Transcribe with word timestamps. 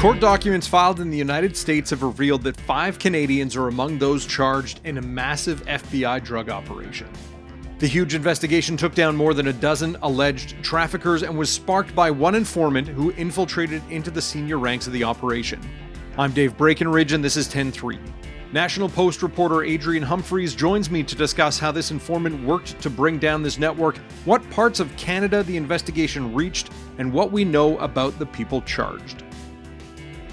Court 0.00 0.18
documents 0.18 0.66
filed 0.66 1.00
in 1.00 1.10
the 1.10 1.18
United 1.18 1.56
States 1.56 1.90
have 1.90 2.02
revealed 2.02 2.42
that 2.44 2.58
five 2.60 2.98
Canadians 2.98 3.54
are 3.54 3.68
among 3.68 3.98
those 3.98 4.24
charged 4.24 4.80
in 4.84 4.96
a 4.96 5.02
massive 5.02 5.62
FBI 5.66 6.24
drug 6.24 6.48
operation. 6.48 7.06
The 7.80 7.86
huge 7.86 8.14
investigation 8.14 8.76
took 8.76 8.94
down 8.94 9.16
more 9.16 9.34
than 9.34 9.48
a 9.48 9.52
dozen 9.52 9.96
alleged 10.02 10.62
traffickers 10.62 11.22
and 11.22 11.36
was 11.36 11.50
sparked 11.50 11.94
by 11.94 12.10
one 12.10 12.34
informant 12.34 12.88
who 12.88 13.10
infiltrated 13.12 13.82
into 13.90 14.10
the 14.10 14.22
senior 14.22 14.58
ranks 14.58 14.86
of 14.86 14.92
the 14.92 15.04
operation. 15.04 15.60
I'm 16.16 16.32
Dave 16.32 16.56
Breakenridge, 16.56 17.12
and 17.12 17.22
this 17.22 17.36
is 17.36 17.48
10 17.48 17.72
3. 17.72 17.98
National 18.52 18.88
Post 18.88 19.22
reporter 19.22 19.62
Adrian 19.62 20.02
Humphreys 20.02 20.56
joins 20.56 20.90
me 20.90 21.04
to 21.04 21.14
discuss 21.14 21.60
how 21.60 21.70
this 21.70 21.92
informant 21.92 22.44
worked 22.44 22.80
to 22.80 22.90
bring 22.90 23.16
down 23.16 23.44
this 23.44 23.58
network, 23.58 23.96
what 24.24 24.48
parts 24.50 24.80
of 24.80 24.94
Canada 24.96 25.44
the 25.44 25.56
investigation 25.56 26.34
reached, 26.34 26.70
and 26.98 27.12
what 27.12 27.30
we 27.30 27.44
know 27.44 27.78
about 27.78 28.18
the 28.18 28.26
people 28.26 28.60
charged. 28.62 29.22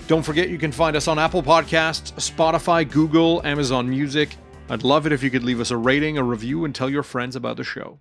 Don't 0.08 0.24
forget 0.24 0.50
you 0.50 0.58
can 0.58 0.72
find 0.72 0.96
us 0.96 1.08
on 1.08 1.20
Apple 1.20 1.44
Podcasts, 1.44 2.12
Spotify, 2.14 2.90
Google, 2.90 3.46
Amazon 3.46 3.88
Music. 3.88 4.36
I'd 4.68 4.84
love 4.84 5.06
it 5.06 5.12
if 5.12 5.22
you 5.22 5.30
could 5.30 5.44
leave 5.44 5.60
us 5.60 5.70
a 5.70 5.78
rating, 5.78 6.18
a 6.18 6.24
review, 6.24 6.66
and 6.66 6.74
tell 6.74 6.90
your 6.90 7.04
friends 7.04 7.36
about 7.36 7.58
the 7.58 7.64
show. 7.64 8.00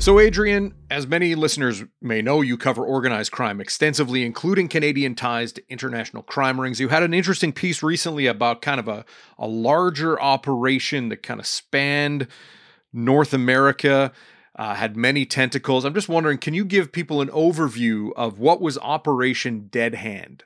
So, 0.00 0.20
Adrian, 0.20 0.74
as 0.90 1.08
many 1.08 1.34
listeners 1.34 1.82
may 2.00 2.22
know, 2.22 2.40
you 2.40 2.56
cover 2.56 2.84
organized 2.84 3.32
crime 3.32 3.60
extensively, 3.60 4.24
including 4.24 4.68
Canadian 4.68 5.16
ties 5.16 5.52
to 5.52 5.62
international 5.68 6.22
crime 6.22 6.60
rings. 6.60 6.78
You 6.78 6.88
had 6.88 7.02
an 7.02 7.12
interesting 7.12 7.52
piece 7.52 7.82
recently 7.82 8.26
about 8.26 8.62
kind 8.62 8.78
of 8.78 8.86
a, 8.86 9.04
a 9.38 9.48
larger 9.48 10.18
operation 10.20 11.08
that 11.08 11.24
kind 11.24 11.40
of 11.40 11.46
spanned 11.46 12.28
North 12.92 13.34
America 13.34 14.12
uh, 14.54 14.74
had 14.74 14.96
many 14.96 15.26
tentacles. 15.26 15.84
I'm 15.84 15.94
just 15.94 16.08
wondering, 16.08 16.38
can 16.38 16.54
you 16.54 16.64
give 16.64 16.92
people 16.92 17.20
an 17.20 17.28
overview 17.28 18.10
of 18.16 18.38
what 18.38 18.60
was 18.60 18.78
Operation 18.78 19.66
Dead 19.70 19.96
Hand? 19.96 20.44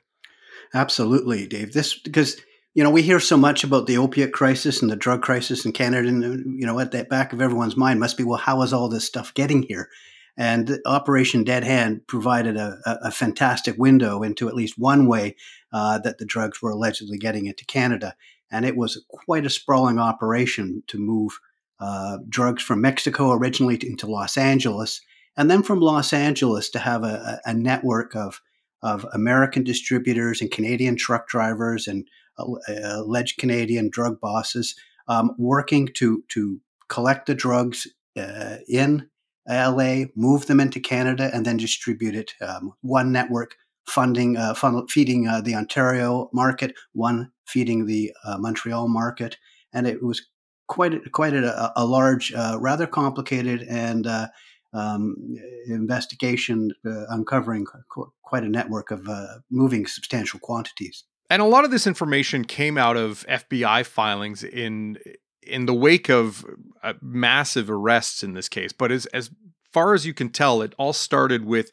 Absolutely, 0.73 1.47
Dave. 1.47 1.73
This 1.73 1.97
because 1.97 2.41
you 2.73 2.83
know 2.83 2.89
we 2.89 3.01
hear 3.01 3.19
so 3.19 3.37
much 3.37 3.63
about 3.63 3.87
the 3.87 3.97
opiate 3.97 4.33
crisis 4.33 4.81
and 4.81 4.91
the 4.91 4.95
drug 4.95 5.21
crisis 5.21 5.65
in 5.65 5.71
Canada, 5.71 6.07
and 6.07 6.59
you 6.59 6.65
know 6.65 6.79
at 6.79 6.91
the 6.91 7.03
back 7.03 7.33
of 7.33 7.41
everyone's 7.41 7.77
mind 7.77 7.99
must 7.99 8.17
be, 8.17 8.23
well, 8.23 8.39
how 8.39 8.61
is 8.61 8.73
all 8.73 8.89
this 8.89 9.05
stuff 9.05 9.33
getting 9.33 9.63
here? 9.63 9.89
And 10.35 10.79
Operation 10.85 11.43
Dead 11.43 11.63
Hand 11.63 12.07
provided 12.07 12.57
a, 12.57 12.79
a, 12.85 13.11
fantastic 13.11 13.75
window 13.77 14.23
into 14.23 14.47
at 14.47 14.55
least 14.55 14.79
one 14.79 15.07
way 15.07 15.35
uh, 15.71 15.99
that 15.99 16.17
the 16.17 16.25
drugs 16.25 16.59
were 16.59 16.71
allegedly 16.71 17.19
getting 17.19 17.45
into 17.45 17.65
Canada. 17.65 18.15
And 18.49 18.65
it 18.65 18.75
was 18.75 19.05
quite 19.09 19.45
a 19.45 19.51
sprawling 19.51 19.99
operation 19.99 20.81
to 20.87 20.97
move 20.97 21.39
uh, 21.79 22.17
drugs 22.27 22.63
from 22.63 22.81
Mexico 22.81 23.31
originally 23.31 23.77
to, 23.77 23.87
into 23.87 24.07
Los 24.07 24.35
Angeles, 24.35 25.01
and 25.37 25.51
then 25.51 25.61
from 25.61 25.79
Los 25.79 26.13
Angeles 26.13 26.69
to 26.71 26.79
have 26.79 27.03
a, 27.03 27.39
a 27.45 27.53
network 27.53 28.15
of 28.15 28.41
of 28.81 29.05
American 29.13 29.63
distributors 29.63 30.41
and 30.41 30.51
Canadian 30.51 30.97
truck 30.97 31.27
drivers 31.29 31.87
and 31.87 32.05
alleged 32.37 33.37
Canadian 33.37 33.89
drug 33.89 34.19
bosses 34.19 34.75
um, 35.07 35.35
working 35.37 35.89
to 35.95 36.23
to 36.29 36.59
collect 36.87 37.25
the 37.25 37.35
drugs 37.35 37.87
uh, 38.17 38.57
in 38.67 39.09
LA, 39.47 40.05
move 40.15 40.45
them 40.47 40.59
into 40.59 40.79
Canada, 40.79 41.29
and 41.33 41.45
then 41.45 41.57
distribute 41.57 42.15
it. 42.15 42.33
Um, 42.41 42.73
one 42.81 43.11
network 43.11 43.55
funding, 43.87 44.37
uh, 44.37 44.53
feeding 44.89 45.27
uh, 45.27 45.41
the 45.41 45.55
Ontario 45.55 46.29
market, 46.33 46.73
one 46.93 47.31
feeding 47.45 47.85
the 47.85 48.13
uh, 48.23 48.37
Montreal 48.37 48.87
market, 48.87 49.37
and 49.73 49.85
it 49.87 50.01
was 50.01 50.25
quite 50.67 50.93
a, 50.93 51.09
quite 51.09 51.33
a, 51.33 51.73
a 51.75 51.85
large, 51.85 52.33
uh, 52.33 52.57
rather 52.59 52.87
complicated 52.87 53.63
and 53.63 54.07
uh, 54.07 54.27
um, 54.73 55.15
investigation 55.67 56.71
uh, 56.85 57.05
uncovering 57.09 57.65
qu- 57.65 58.11
quite 58.21 58.43
a 58.43 58.49
network 58.49 58.91
of 58.91 59.07
uh, 59.07 59.39
moving 59.51 59.85
substantial 59.85 60.39
quantities. 60.39 61.03
And 61.29 61.41
a 61.41 61.45
lot 61.45 61.65
of 61.65 61.71
this 61.71 61.87
information 61.87 62.45
came 62.45 62.77
out 62.77 62.97
of 62.97 63.25
FBI 63.27 63.85
filings 63.85 64.43
in 64.43 64.97
in 65.41 65.65
the 65.65 65.73
wake 65.73 66.09
of 66.09 66.45
uh, 66.83 66.93
massive 67.01 67.69
arrests 67.69 68.23
in 68.23 68.33
this 68.33 68.49
case. 68.49 68.71
But 68.71 68.91
as 68.91 69.05
as 69.07 69.31
far 69.71 69.93
as 69.93 70.05
you 70.05 70.13
can 70.13 70.29
tell, 70.29 70.61
it 70.61 70.73
all 70.77 70.93
started 70.93 71.45
with 71.45 71.71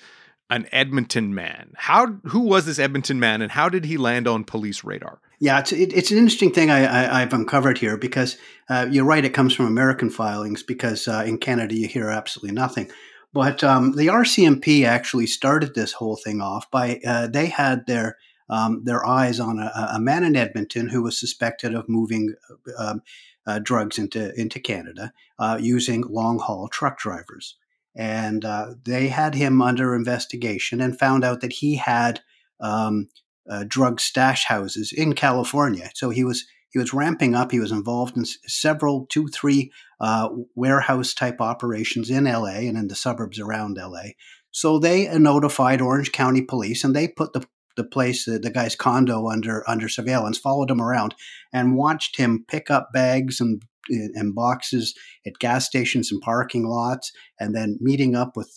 an 0.48 0.66
Edmonton 0.72 1.34
man. 1.34 1.72
How 1.76 2.06
who 2.24 2.40
was 2.40 2.66
this 2.66 2.78
Edmonton 2.78 3.20
man, 3.20 3.42
and 3.42 3.52
how 3.52 3.68
did 3.68 3.84
he 3.84 3.96
land 3.96 4.26
on 4.26 4.44
police 4.44 4.82
radar? 4.82 5.20
Yeah, 5.38 5.60
it's 5.60 5.72
it, 5.72 5.92
it's 5.92 6.10
an 6.10 6.18
interesting 6.18 6.52
thing 6.52 6.70
I, 6.70 7.16
I, 7.16 7.20
have 7.20 7.32
uncovered 7.32 7.78
here 7.78 7.96
because 7.96 8.36
uh, 8.68 8.86
you're 8.90 9.04
right. 9.04 9.24
It 9.24 9.32
comes 9.32 9.54
from 9.54 9.66
American 9.66 10.10
filings 10.10 10.62
because 10.62 11.08
uh, 11.08 11.24
in 11.26 11.38
Canada 11.38 11.74
you 11.74 11.88
hear 11.88 12.10
absolutely 12.10 12.54
nothing. 12.54 12.90
But 13.32 13.62
um, 13.62 13.92
the 13.92 14.08
RCMP 14.08 14.84
actually 14.84 15.26
started 15.26 15.74
this 15.74 15.92
whole 15.92 16.16
thing 16.16 16.40
off 16.40 16.70
by 16.70 17.00
uh, 17.06 17.28
they 17.28 17.46
had 17.46 17.86
their 17.86 18.18
um, 18.50 18.82
their 18.84 19.06
eyes 19.06 19.38
on 19.38 19.58
a, 19.58 19.90
a, 19.94 20.00
man 20.00 20.24
in 20.24 20.34
Edmonton 20.36 20.88
who 20.88 21.02
was 21.02 21.18
suspected 21.18 21.72
of 21.72 21.88
moving 21.88 22.34
um, 22.76 23.00
uh, 23.46 23.60
drugs 23.62 23.96
into 23.96 24.38
into 24.38 24.60
Canada 24.60 25.12
uh, 25.38 25.56
using 25.60 26.02
long 26.02 26.38
haul 26.38 26.68
truck 26.68 26.98
drivers, 26.98 27.56
and 27.96 28.44
uh, 28.44 28.74
they 28.84 29.08
had 29.08 29.34
him 29.34 29.62
under 29.62 29.94
investigation 29.94 30.80
and 30.80 30.98
found 30.98 31.24
out 31.24 31.40
that 31.40 31.54
he 31.54 31.76
had 31.76 32.20
um, 32.60 33.08
uh, 33.48 33.64
drug 33.66 34.00
stash 34.00 34.44
houses 34.44 34.92
in 34.92 35.14
California. 35.14 35.90
So 35.94 36.10
he 36.10 36.24
was 36.24 36.44
he 36.70 36.78
was 36.78 36.92
ramping 36.92 37.34
up. 37.34 37.52
He 37.52 37.60
was 37.60 37.72
involved 37.72 38.16
in 38.16 38.24
several, 38.46 39.06
two, 39.06 39.28
three 39.28 39.72
uh, 40.00 40.28
warehouse 40.54 41.14
type 41.14 41.40
operations 41.40 42.10
in 42.10 42.24
LA 42.24 42.60
and 42.60 42.76
in 42.76 42.88
the 42.88 42.94
suburbs 42.94 43.38
around 43.38 43.78
LA. 43.80 44.10
So 44.52 44.78
they 44.78 45.06
notified 45.18 45.80
Orange 45.80 46.12
County 46.12 46.42
Police, 46.42 46.82
and 46.82 46.94
they 46.94 47.06
put 47.06 47.32
the 47.32 47.46
the 47.76 47.84
place, 47.84 48.26
uh, 48.28 48.38
the 48.40 48.50
guy's 48.50 48.76
condo, 48.76 49.28
under 49.28 49.68
under 49.68 49.88
surveillance. 49.88 50.38
Followed 50.38 50.70
him 50.70 50.80
around 50.80 51.14
and 51.52 51.76
watched 51.76 52.16
him 52.16 52.44
pick 52.48 52.70
up 52.70 52.92
bags 52.92 53.40
and 53.40 53.62
and 53.88 54.34
boxes 54.34 54.94
at 55.26 55.38
gas 55.38 55.66
stations 55.66 56.12
and 56.12 56.20
parking 56.20 56.66
lots, 56.66 57.12
and 57.38 57.54
then 57.54 57.78
meeting 57.80 58.14
up 58.14 58.36
with 58.36 58.54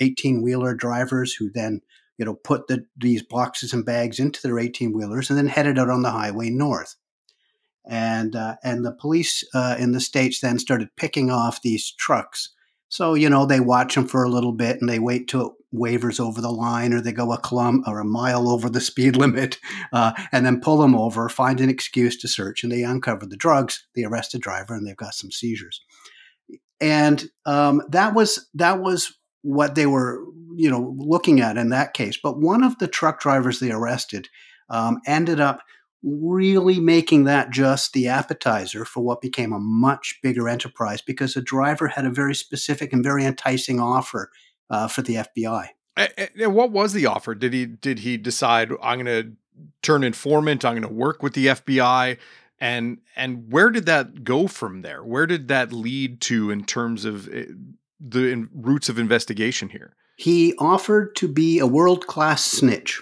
eighteen 0.00 0.38
uh, 0.38 0.40
wheeler 0.42 0.74
drivers 0.74 1.34
who 1.34 1.50
then 1.50 1.80
you 2.16 2.24
know, 2.24 2.34
put 2.34 2.66
the, 2.68 2.84
these 2.96 3.22
boxes 3.22 3.72
and 3.72 3.84
bags 3.84 4.18
into 4.18 4.40
their 4.42 4.58
18 4.58 4.92
wheelers 4.92 5.30
and 5.30 5.38
then 5.38 5.48
headed 5.48 5.78
out 5.78 5.90
on 5.90 6.02
the 6.02 6.10
highway 6.10 6.50
north. 6.50 6.96
And, 7.86 8.34
uh, 8.34 8.56
and 8.62 8.84
the 8.84 8.92
police 8.92 9.44
uh, 9.52 9.76
in 9.78 9.92
the 9.92 10.00
States 10.00 10.40
then 10.40 10.58
started 10.58 10.96
picking 10.96 11.30
off 11.30 11.60
these 11.62 11.92
trucks. 11.92 12.53
So, 12.94 13.14
you 13.14 13.28
know, 13.28 13.44
they 13.44 13.58
watch 13.58 13.96
them 13.96 14.06
for 14.06 14.22
a 14.22 14.28
little 14.28 14.52
bit 14.52 14.80
and 14.80 14.88
they 14.88 15.00
wait 15.00 15.26
till 15.26 15.48
it 15.48 15.52
wavers 15.72 16.20
over 16.20 16.40
the 16.40 16.52
line 16.52 16.92
or 16.92 17.00
they 17.00 17.10
go 17.10 17.32
a 17.32 17.40
kilom- 17.40 17.82
or 17.88 17.98
a 17.98 18.04
mile 18.04 18.48
over 18.48 18.70
the 18.70 18.80
speed 18.92 19.16
limit 19.16 19.58
uh, 19.92 20.12
and 20.30 20.46
then 20.46 20.60
pull 20.60 20.78
them 20.78 20.94
over, 20.94 21.28
find 21.28 21.60
an 21.60 21.68
excuse 21.68 22.16
to 22.18 22.28
search, 22.28 22.62
and 22.62 22.70
they 22.70 22.84
uncover 22.84 23.26
the 23.26 23.36
drugs. 23.36 23.84
They 23.96 24.04
arrest 24.04 24.30
the 24.30 24.38
driver 24.38 24.76
and 24.76 24.86
they've 24.86 24.96
got 24.96 25.14
some 25.14 25.32
seizures. 25.32 25.80
And 26.80 27.24
um, 27.46 27.82
that 27.88 28.14
was 28.14 28.48
that 28.54 28.80
was 28.80 29.12
what 29.42 29.74
they 29.74 29.86
were, 29.86 30.24
you 30.54 30.70
know, 30.70 30.94
looking 30.96 31.40
at 31.40 31.56
in 31.56 31.70
that 31.70 31.94
case. 31.94 32.16
But 32.16 32.38
one 32.38 32.62
of 32.62 32.78
the 32.78 32.86
truck 32.86 33.18
drivers 33.18 33.58
they 33.58 33.72
arrested 33.72 34.28
um, 34.70 35.00
ended 35.04 35.40
up 35.40 35.62
really 36.04 36.78
making 36.78 37.24
that 37.24 37.50
just 37.50 37.94
the 37.94 38.08
appetizer 38.08 38.84
for 38.84 39.02
what 39.02 39.22
became 39.22 39.52
a 39.52 39.58
much 39.58 40.18
bigger 40.22 40.48
enterprise 40.48 41.00
because 41.00 41.34
the 41.34 41.40
driver 41.40 41.88
had 41.88 42.04
a 42.04 42.10
very 42.10 42.34
specific 42.34 42.92
and 42.92 43.02
very 43.02 43.24
enticing 43.24 43.80
offer 43.80 44.30
uh, 44.68 44.86
for 44.86 45.02
the 45.02 45.14
FBI. 45.14 45.68
And 45.96 46.54
what 46.54 46.72
was 46.72 46.92
the 46.92 47.06
offer? 47.06 47.34
Did 47.34 47.52
he 47.52 47.66
did 47.66 48.00
he 48.00 48.16
decide 48.16 48.72
I'm 48.82 49.04
going 49.04 49.06
to 49.06 49.32
turn 49.82 50.02
informant? 50.02 50.64
I'm 50.64 50.72
going 50.72 50.82
to 50.82 50.92
work 50.92 51.22
with 51.22 51.34
the 51.34 51.46
FBI, 51.46 52.18
and 52.58 52.98
and 53.14 53.52
where 53.52 53.70
did 53.70 53.86
that 53.86 54.24
go 54.24 54.48
from 54.48 54.82
there? 54.82 55.04
Where 55.04 55.26
did 55.26 55.46
that 55.48 55.72
lead 55.72 56.20
to 56.22 56.50
in 56.50 56.64
terms 56.64 57.04
of 57.04 57.32
eh, 57.32 57.44
the 58.00 58.28
in, 58.30 58.48
roots 58.52 58.88
of 58.88 58.98
investigation 58.98 59.68
here? 59.68 59.94
He 60.16 60.54
offered 60.58 61.14
to 61.16 61.28
be 61.28 61.60
a 61.60 61.66
world 61.66 62.08
class 62.08 62.44
snitch. 62.44 63.00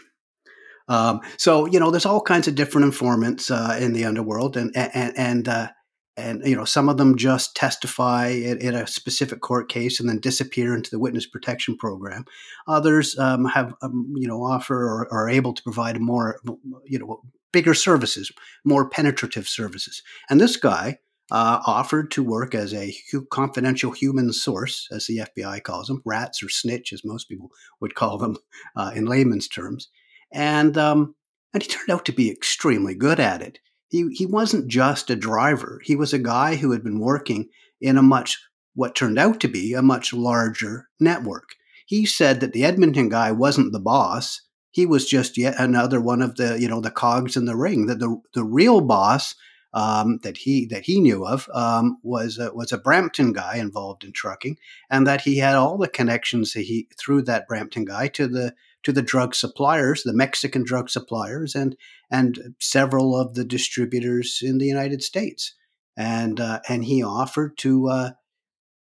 Um, 0.88 1.20
so 1.37 1.67
you 1.67 1.81
know, 1.81 1.90
there's 1.90 2.06
all 2.06 2.20
kinds 2.20 2.49
of 2.49 2.55
different 2.55 2.87
informants 2.87 3.50
uh, 3.50 3.76
in 3.81 3.93
the 3.93 4.05
underworld, 4.05 4.56
and 4.56 4.75
and 4.76 5.17
and 5.17 5.49
uh, 5.49 5.69
and 6.17 6.43
you 6.44 6.56
know, 6.56 6.64
some 6.64 6.88
of 6.88 6.99
them 6.99 7.17
just 7.17 7.56
testify 7.56 8.29
in, 8.29 8.58
in, 8.58 8.75
a 8.75 8.87
specific 8.87 9.40
court 9.40 9.69
case 9.69 9.99
and 9.99 10.08
then 10.08 10.19
disappear 10.19 10.75
into 10.75 10.90
the 10.90 10.99
witness 10.99 11.26
protection 11.26 11.76
program. 11.76 12.25
Others 12.69 13.19
um, 13.19 13.46
have 13.46 13.75
um, 13.82 14.12
you 14.17 14.29
know 14.29 14.43
offer 14.43 14.76
or, 14.76 15.12
are 15.12 15.29
able 15.29 15.55
to 15.55 15.62
provide 15.62 16.00
more 16.00 16.40
you 16.84 16.99
know 16.99 17.23
bigger 17.52 17.75
services, 17.75 18.31
more 18.64 18.88
penetrative 18.88 19.49
services. 19.49 20.02
And 20.29 20.40
this 20.40 20.56
guy 20.56 20.99
uh, 21.31 21.61
offered 21.67 22.11
to 22.11 22.23
work 22.23 22.55
as 22.55 22.75
a 22.75 22.94
hu- 23.11 23.25
confidential 23.26 23.93
human 23.93 24.32
source, 24.32 24.88
as 24.93 25.06
the 25.06 25.19
FBI 25.19 25.62
calls 25.62 25.87
them, 25.87 26.02
rats 26.05 26.43
or 26.43 26.49
snitch, 26.49 26.93
as 26.93 27.05
most 27.05 27.29
people 27.29 27.50
would 27.81 27.94
call 27.94 28.19
them 28.19 28.37
uh, 28.76 28.93
in 28.94 29.06
layman's 29.06 29.49
terms. 29.49 29.88
And, 30.32 30.76
um, 30.79 31.14
and 31.52 31.62
he 31.62 31.69
turned 31.69 31.90
out 31.90 32.05
to 32.06 32.12
be 32.12 32.31
extremely 32.31 32.94
good 32.94 33.20
at 33.20 33.43
it. 33.43 33.58
He, 33.88 34.08
he 34.12 34.25
wasn't 34.25 34.69
just 34.69 35.11
a 35.11 35.17
driver, 35.17 35.81
he 35.84 35.96
was 35.96 36.12
a 36.12 36.19
guy 36.19 36.56
who 36.56 36.73
had 36.73 36.82
been 36.82 36.99
working 36.99 37.49
in 37.81 37.99
a 37.99 38.02
much, 38.02 38.38
what 38.75 38.94
turned 38.94 39.19
out 39.19 39.40
to 39.40 39.49
be 39.49 39.75
a 39.75 39.82
much 39.82 40.12
larger 40.12 40.88
network. 40.99 41.56
he 41.87 42.06
said 42.06 42.40
that 42.40 42.52
the 42.52 42.64
Edmonton 42.64 43.11
guy 43.11 43.32
wasn't 43.32 43.73
the 43.73 43.81
boss. 43.81 44.40
He 44.70 44.87
was 44.87 45.06
just 45.06 45.37
yet 45.37 45.55
another 45.58 46.00
one 46.00 46.23
of 46.23 46.37
the 46.37 46.58
you 46.58 46.69
know 46.69 46.81
the 46.81 46.90
cogs 46.90 47.37
in 47.37 47.44
the 47.44 47.56
ring. 47.56 47.87
That 47.87 47.99
the 47.99 48.19
the 48.32 48.44
real 48.44 48.81
boss 48.81 49.34
um, 49.75 50.19
that 50.23 50.38
he 50.38 50.67
that 50.67 50.84
he 50.84 51.00
knew 51.00 51.26
of 51.26 51.49
um, 51.52 51.99
was 52.02 52.38
a, 52.38 52.52
was 52.55 52.73
a 52.73 52.79
Brampton 52.79 53.32
guy 53.32 53.56
involved 53.56 54.05
in 54.05 54.12
trucking, 54.12 54.58
and 54.90 55.06
that 55.06 55.23
he 55.23 55.38
had 55.38 55.56
all 55.56 55.79
the 55.79 55.88
connections 55.88 56.52
that 56.52 56.62
he 56.62 56.88
through 56.99 57.23
that 57.23 57.46
Brampton 57.46 57.84
guy 57.84 58.08
to 58.08 58.26
the 58.26 58.55
to 58.84 58.93
the 58.93 59.02
drug 59.02 59.34
suppliers, 59.34 60.02
the 60.02 60.12
Mexican 60.12 60.64
drug 60.64 60.90
suppliers, 60.90 61.55
and 61.55 61.76
and 62.11 62.55
several 62.61 63.19
of 63.19 63.34
the 63.34 63.44
distributors 63.44 64.40
in 64.43 64.58
the 64.58 64.67
United 64.67 65.02
States, 65.02 65.55
and 65.96 66.40
uh, 66.40 66.61
and 66.69 66.84
he 66.84 67.02
offered 67.02 67.56
to 67.58 67.88
uh, 67.88 68.11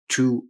to 0.09 0.45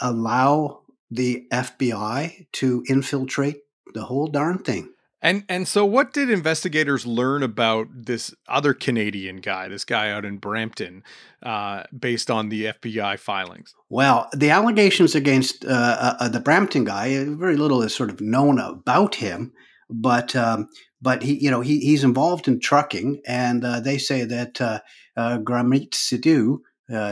allow 0.00 0.82
the 1.10 1.46
FBI 1.52 2.46
to 2.52 2.84
infiltrate 2.88 3.58
the 3.94 4.04
whole 4.04 4.26
darn 4.26 4.58
thing. 4.58 4.92
And 5.22 5.44
and 5.48 5.66
so 5.66 5.84
what 5.84 6.12
did 6.12 6.28
investigators 6.28 7.06
learn 7.06 7.42
about 7.42 7.88
this 7.90 8.34
other 8.48 8.74
Canadian 8.74 9.38
guy, 9.38 9.68
this 9.68 9.84
guy 9.84 10.10
out 10.10 10.24
in 10.24 10.36
Brampton, 10.36 11.02
uh, 11.42 11.84
based 11.98 12.30
on 12.30 12.50
the 12.50 12.66
FBI 12.66 13.18
filings? 13.18 13.74
Well, 13.88 14.28
the 14.34 14.50
allegations 14.50 15.14
against 15.14 15.64
uh, 15.64 15.68
uh, 15.68 16.16
uh 16.20 16.28
the 16.28 16.40
Brampton 16.40 16.84
guy, 16.84 17.16
uh, 17.16 17.24
very 17.30 17.56
little 17.56 17.82
is 17.82 17.94
sort 17.94 18.10
of 18.10 18.20
known 18.20 18.58
about 18.58 19.14
him, 19.16 19.52
but 19.88 20.36
um, 20.36 20.68
but 21.00 21.22
he 21.22 21.42
you 21.42 21.50
know 21.50 21.62
he, 21.62 21.80
he's 21.80 22.04
involved 22.04 22.46
in 22.46 22.60
trucking, 22.60 23.22
and 23.26 23.64
uh, 23.64 23.80
they 23.80 23.96
say 23.96 24.24
that 24.24 24.60
uh, 24.60 24.80
Gurmeet 25.16 25.92
Sidhu, 25.92 26.58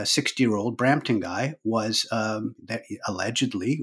sixty 0.07 0.43
year 0.43 0.57
old 0.57 0.77
Brampton 0.77 1.21
guy, 1.21 1.55
was 1.65 2.07
um, 2.13 2.55
allegedly 3.09 3.81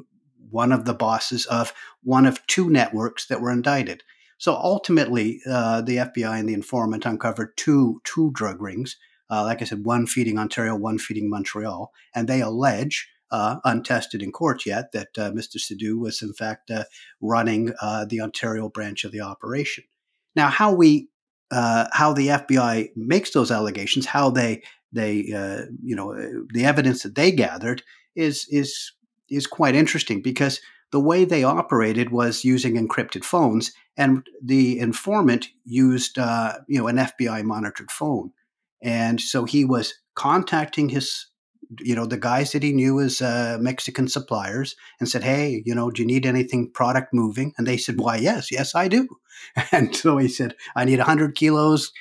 one 0.52 0.72
of 0.72 0.86
the 0.86 0.94
bosses 0.94 1.46
of 1.48 1.74
one 2.04 2.28
of 2.28 2.46
two 2.46 2.70
networks 2.70 3.26
that 3.28 3.42
were 3.42 3.52
indicted. 3.52 4.04
So 4.42 4.56
ultimately, 4.56 5.40
uh, 5.48 5.82
the 5.82 5.98
FBI 5.98 6.40
and 6.40 6.50
the 6.50 6.56
informant 6.56 7.06
uncovered 7.06 7.56
two 7.58 8.02
two 8.04 8.32
drug 8.34 8.60
rings. 8.60 8.98
Uh, 9.30 9.44
like 9.44 9.62
I 9.62 9.66
said, 9.66 9.86
one 9.86 10.08
feeding 10.08 10.40
Ontario, 10.40 10.76
one 10.76 10.98
feeding 10.98 11.30
Montreal, 11.30 11.92
and 12.16 12.28
they 12.28 12.42
allege, 12.42 13.08
uh, 13.30 13.58
untested 13.64 14.24
in 14.24 14.32
court 14.32 14.66
yet, 14.66 14.94
that 14.94 15.10
uh, 15.16 15.30
Mr. 15.30 15.58
Sidhu 15.58 16.00
was 16.00 16.24
in 16.24 16.34
fact 16.34 16.72
uh, 16.72 16.86
running 17.22 17.72
uh, 17.84 18.06
the 18.06 18.20
Ontario 18.20 18.68
branch 18.68 19.04
of 19.04 19.12
the 19.12 19.22
operation. 19.22 19.84
Now, 20.36 20.48
how 20.48 20.74
we 20.74 21.10
how 21.52 22.12
the 22.12 22.30
FBI 22.30 22.90
makes 22.96 23.30
those 23.30 23.52
allegations, 23.52 24.08
how 24.08 24.32
they 24.32 24.64
they 24.92 25.18
you 25.84 25.96
know 25.96 26.16
the 26.52 26.66
evidence 26.66 27.04
that 27.04 27.14
they 27.14 27.32
gathered 27.32 27.84
is 28.16 28.48
is 28.50 28.92
is 29.30 29.46
quite 29.46 29.76
interesting 29.76 30.24
because 30.24 30.60
the 30.92 31.00
way 31.00 31.26
they 31.26 31.44
operated 31.44 32.12
was 32.12 32.44
using 32.44 32.76
encrypted 32.76 33.24
phones, 33.24 33.72
and 33.98 34.26
the 34.44 34.80
informant 34.80 35.50
used 35.66 36.18
uh, 36.18 36.54
you 36.68 36.80
know 36.80 36.88
an 36.88 36.98
FBI 36.98 37.44
monitored 37.44 37.92
phone, 37.92 38.32
and 38.82 39.20
so 39.20 39.46
he 39.46 39.66
was 39.66 39.94
contacting 40.16 40.90
his 40.90 41.28
you 41.80 41.96
know 41.96 42.06
the 42.06 42.18
guys 42.18 42.52
that 42.52 42.64
he 42.64 42.74
knew 42.74 43.00
as 43.00 43.22
uh, 43.22 43.58
Mexican 43.60 44.08
suppliers 44.08 44.76
and 45.00 45.08
said, 45.08 45.24
"Hey, 45.24 45.64
you 45.66 45.74
know, 45.74 45.90
do 45.90 46.02
you 46.02 46.08
need 46.08 46.26
anything 46.26 46.72
product 46.72 47.14
moving?" 47.14 47.54
And 47.58 47.66
they 47.66 47.78
said, 47.78 48.00
"Why, 48.00 48.18
yes, 48.18 48.52
yes, 48.52 48.76
I 48.76 48.88
do." 48.88 49.08
And 49.72 49.96
so 49.96 50.18
he 50.18 50.28
said, 50.28 50.56
"I 50.76 50.86
need 50.86 51.00
100 51.00 51.36
kilos 51.36 51.92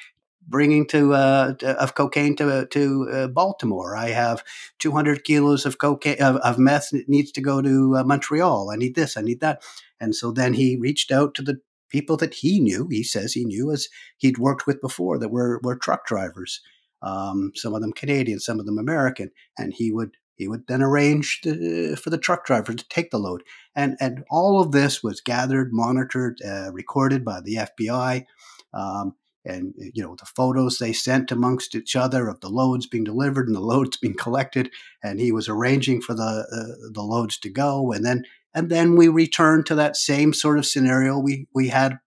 bringing 0.51 0.87
to, 0.89 1.15
uh, 1.15 1.55
of 1.63 1.95
cocaine 1.95 2.37
to 2.37 2.67
to 2.67 3.09
uh, 3.11 3.29
Baltimore. 3.29 3.97
I 3.97 4.09
have 4.09 4.45
200 4.81 5.25
kilos 5.25 5.65
of 5.65 5.79
cocaine 5.79 6.21
of, 6.21 6.37
of 6.37 6.59
meth 6.59 6.93
needs 7.07 7.33
to 7.33 7.41
go 7.41 7.63
to 7.63 7.97
uh, 7.97 8.05
Montreal. 8.05 8.71
I 8.71 8.77
need 8.77 8.97
this. 8.97 9.17
I 9.17 9.23
need 9.23 9.41
that. 9.41 9.63
And 10.01 10.15
so 10.15 10.33
then 10.33 10.55
he 10.55 10.77
reached 10.77 11.13
out 11.13 11.35
to 11.37 11.43
the 11.43 11.61
people 11.89 12.17
that 12.19 12.35
he 12.35 12.61
knew. 12.61 12.89
He 12.89 13.03
says 13.03 13.33
he 13.33 13.45
knew 13.45 13.71
as 13.71 13.89
he'd 14.19 14.39
worked 14.39 14.67
with 14.67 14.81
before 14.81 15.19
that 15.19 15.31
were 15.31 15.61
were 15.63 15.77
truck 15.77 16.07
drivers. 16.07 16.61
Um, 17.03 17.53
some 17.55 17.75
of 17.75 17.81
them 17.81 17.93
Canadian, 17.93 18.41
some 18.41 18.61
of 18.61 18.67
them 18.67 18.79
American, 18.79 19.31
and 19.57 19.73
he 19.73 19.91
would 19.93 20.17
he 20.37 20.49
would 20.49 20.67
then 20.69 20.83
arrange 20.83 21.43
to, 21.43 21.97
for 21.97 22.09
the 22.09 22.19
truck 22.19 22.47
driver 22.47 22.73
to 22.73 22.89
take 22.89 23.11
the 23.11 23.19
load. 23.19 23.43
And 23.77 23.97
and 24.01 24.25
all 24.31 24.61
of 24.61 24.73
this 24.73 25.03
was 25.03 25.21
gathered, 25.21 25.71
monitored, 25.73 26.41
uh, 26.43 26.73
recorded 26.73 27.25
by 27.25 27.41
the 27.41 27.57
FBI. 27.57 28.25
Um, 28.73 29.15
and 29.45 29.75
eh, 29.81 29.91
you 29.95 30.03
know 30.03 30.15
the 30.17 30.27
photos 30.27 30.79
they 30.79 30.93
sent 30.93 31.33
amongst 31.33 31.75
each 31.75 31.97
other 31.97 32.29
of 32.29 32.41
the 32.41 32.49
loads 32.49 32.87
being 32.87 33.05
delivered 33.05 33.47
and 33.47 33.57
the 33.57 33.61
loads 33.73 33.97
being 33.97 34.15
collected 34.15 34.71
and 35.03 35.21
he 35.21 35.33
was 35.33 35.49
arranging 35.49 36.01
for 36.01 36.15
the 36.15 36.23
uh, 36.23 36.91
the 36.93 37.03
loads 37.03 37.39
to 37.39 37.51
go 37.51 37.93
and 37.93 38.05
then 38.05 38.25
and 38.55 38.69
then 38.69 38.97
we 38.97 39.09
returned 39.09 39.67
to 39.67 39.75
that 39.77 39.97
same 39.97 40.33
sort 40.33 40.59
of 40.59 40.67
scenario 40.67 41.19
we 41.19 41.47
we 41.55 41.69
had 41.69 41.99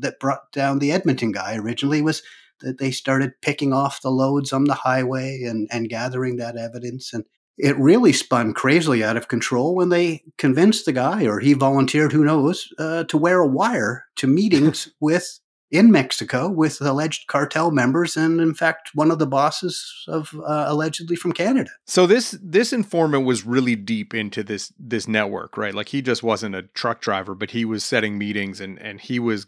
that 0.00 0.20
brought 0.20 0.50
down 0.52 0.78
the 0.78 0.92
Edmonton 0.92 1.32
guy. 1.32 1.56
Originally 1.56 2.02
was 2.02 2.22
that 2.60 2.78
they 2.78 2.90
started 2.90 3.40
picking 3.40 3.72
off 3.72 4.02
the 4.02 4.10
loads 4.10 4.52
on 4.52 4.64
the 4.64 4.74
highway 4.74 5.42
and 5.42 5.68
and 5.72 5.88
gathering 5.88 6.36
that 6.36 6.56
evidence 6.56 7.12
and 7.12 7.24
it 7.58 7.78
really 7.78 8.12
spun 8.12 8.54
crazily 8.54 9.04
out 9.04 9.16
of 9.16 9.28
control 9.28 9.74
when 9.74 9.90
they 9.90 10.22
convinced 10.38 10.86
the 10.86 10.92
guy, 10.92 11.26
or 11.26 11.38
he 11.38 11.52
volunteered, 11.52 12.10
who 12.10 12.24
knows, 12.24 12.72
uh, 12.78 13.04
to 13.04 13.18
wear 13.18 13.40
a 13.40 13.46
wire 13.46 14.06
to 14.16 14.26
meetings 14.26 14.88
with 15.00 15.38
in 15.72 15.90
Mexico 15.90 16.50
with 16.50 16.82
alleged 16.82 17.26
cartel 17.26 17.70
members, 17.70 18.14
and 18.14 18.40
in 18.40 18.52
fact, 18.52 18.90
one 18.94 19.10
of 19.10 19.18
the 19.18 19.26
bosses 19.26 20.04
of 20.06 20.34
uh, 20.46 20.66
allegedly 20.68 21.16
from 21.16 21.32
Canada. 21.32 21.70
So 21.86 22.06
this 22.06 22.38
this 22.42 22.74
informant 22.74 23.24
was 23.24 23.46
really 23.46 23.74
deep 23.74 24.14
into 24.14 24.44
this 24.44 24.72
this 24.78 25.08
network, 25.08 25.56
right? 25.56 25.74
Like 25.74 25.88
he 25.88 26.02
just 26.02 26.22
wasn't 26.22 26.54
a 26.54 26.62
truck 26.62 27.00
driver, 27.00 27.34
but 27.34 27.50
he 27.50 27.64
was 27.64 27.82
setting 27.82 28.18
meetings, 28.18 28.60
and 28.60 28.78
and 28.80 29.00
he 29.00 29.18
was 29.18 29.46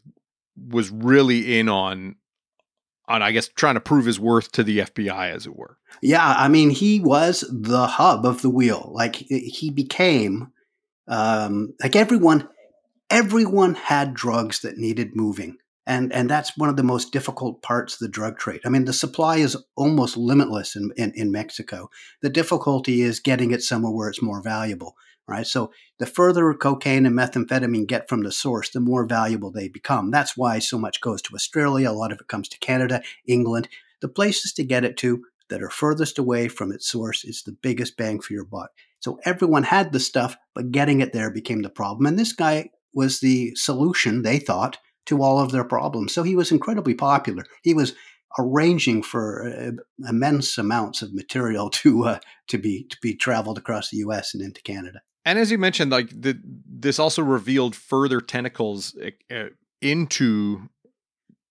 was 0.56 0.90
really 0.90 1.58
in 1.58 1.68
on 1.68 2.16
on 3.06 3.20
I 3.20 3.30
guess 3.30 3.48
trying 3.48 3.74
to 3.74 3.80
prove 3.80 4.06
his 4.06 4.18
worth 4.18 4.50
to 4.52 4.64
the 4.64 4.78
FBI, 4.78 5.30
as 5.30 5.46
it 5.46 5.54
were. 5.54 5.76
Yeah, 6.00 6.34
I 6.38 6.48
mean, 6.48 6.70
he 6.70 7.00
was 7.00 7.44
the 7.52 7.86
hub 7.86 8.24
of 8.24 8.40
the 8.40 8.50
wheel. 8.50 8.90
Like 8.94 9.16
he 9.16 9.70
became 9.70 10.52
um, 11.06 11.74
like 11.82 11.94
everyone. 11.94 12.48
Everyone 13.10 13.74
had 13.74 14.14
drugs 14.14 14.60
that 14.60 14.78
needed 14.78 15.14
moving 15.14 15.58
and 15.86 16.12
and 16.12 16.30
that's 16.30 16.56
one 16.56 16.68
of 16.68 16.76
the 16.76 16.82
most 16.82 17.12
difficult 17.12 17.62
parts 17.62 17.94
of 17.94 17.98
the 18.00 18.08
drug 18.08 18.38
trade. 18.38 18.60
I 18.64 18.68
mean, 18.68 18.84
the 18.84 18.92
supply 18.92 19.36
is 19.36 19.56
almost 19.76 20.16
limitless 20.16 20.76
in, 20.76 20.90
in, 20.96 21.12
in 21.14 21.30
Mexico. 21.32 21.90
The 22.22 22.30
difficulty 22.30 23.02
is 23.02 23.20
getting 23.20 23.50
it 23.50 23.62
somewhere 23.62 23.92
where 23.92 24.08
it's 24.08 24.22
more 24.22 24.42
valuable, 24.42 24.96
right? 25.28 25.46
So 25.46 25.72
the 25.98 26.06
further 26.06 26.52
cocaine 26.54 27.06
and 27.06 27.16
methamphetamine 27.16 27.86
get 27.86 28.08
from 28.08 28.22
the 28.22 28.32
source, 28.32 28.70
the 28.70 28.80
more 28.80 29.06
valuable 29.06 29.50
they 29.50 29.68
become. 29.68 30.10
That's 30.10 30.36
why 30.36 30.58
so 30.58 30.78
much 30.78 31.00
goes 31.00 31.20
to 31.22 31.34
Australia. 31.34 31.90
A 31.90 31.92
lot 31.92 32.12
of 32.12 32.20
it 32.20 32.28
comes 32.28 32.48
to 32.48 32.58
Canada, 32.58 33.02
England. 33.26 33.68
The 34.00 34.08
places 34.08 34.52
to 34.54 34.64
get 34.64 34.84
it 34.84 34.96
to 34.98 35.24
that 35.50 35.62
are 35.62 35.70
furthest 35.70 36.18
away 36.18 36.48
from 36.48 36.72
its 36.72 36.88
source 36.88 37.24
is 37.24 37.42
the 37.42 37.56
biggest 37.62 37.96
bang 37.96 38.20
for 38.20 38.32
your 38.32 38.44
buck. 38.44 38.70
So 39.00 39.18
everyone 39.24 39.64
had 39.64 39.92
the 39.92 40.00
stuff, 40.00 40.36
but 40.54 40.70
getting 40.70 41.00
it 41.00 41.12
there 41.12 41.30
became 41.30 41.60
the 41.60 41.68
problem. 41.68 42.06
And 42.06 42.18
this 42.18 42.32
guy 42.32 42.70
was 42.94 43.20
the 43.20 43.54
solution, 43.54 44.22
they 44.22 44.38
thought, 44.38 44.78
to 45.06 45.22
all 45.22 45.38
of 45.38 45.52
their 45.52 45.64
problems. 45.64 46.12
So 46.12 46.22
he 46.22 46.36
was 46.36 46.50
incredibly 46.50 46.94
popular. 46.94 47.44
He 47.62 47.74
was 47.74 47.94
arranging 48.38 49.02
for 49.02 49.48
uh, 49.48 50.08
immense 50.08 50.58
amounts 50.58 51.02
of 51.02 51.14
material 51.14 51.70
to 51.70 52.04
uh, 52.04 52.18
to 52.48 52.58
be 52.58 52.84
to 52.90 52.96
be 53.00 53.14
traveled 53.14 53.58
across 53.58 53.90
the 53.90 53.98
U.S. 53.98 54.34
and 54.34 54.42
into 54.42 54.62
Canada. 54.62 55.00
And 55.24 55.38
as 55.38 55.50
you 55.50 55.58
mentioned, 55.58 55.90
like 55.90 56.10
the, 56.10 56.38
this 56.44 56.98
also 56.98 57.22
revealed 57.22 57.74
further 57.74 58.20
tentacles 58.20 58.94
uh, 59.30 59.44
into 59.80 60.68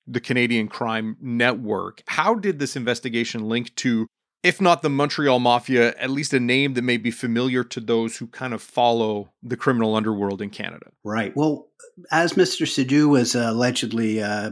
the 0.05 0.19
Canadian 0.19 0.67
crime 0.67 1.17
network. 1.21 2.03
How 2.07 2.35
did 2.35 2.59
this 2.59 2.75
investigation 2.75 3.47
link 3.47 3.73
to 3.77 4.07
if 4.43 4.59
not 4.59 4.81
the 4.81 4.89
Montreal 4.89 5.39
Mafia, 5.39 5.95
at 5.97 6.09
least 6.09 6.33
a 6.33 6.39
name 6.39 6.73
that 6.73 6.81
may 6.81 6.97
be 6.97 7.11
familiar 7.11 7.63
to 7.63 7.79
those 7.79 8.17
who 8.17 8.27
kind 8.27 8.53
of 8.53 8.61
follow 8.61 9.31
the 9.41 9.55
criminal 9.55 9.95
underworld 9.95 10.41
in 10.41 10.49
Canada. 10.49 10.91
Right. 11.05 11.35
Well, 11.35 11.69
as 12.11 12.33
Mr. 12.33 12.67
Sidhu 12.67 13.07
was 13.07 13.35
uh, 13.35 13.51
allegedly 13.51 14.21
uh, 14.21 14.51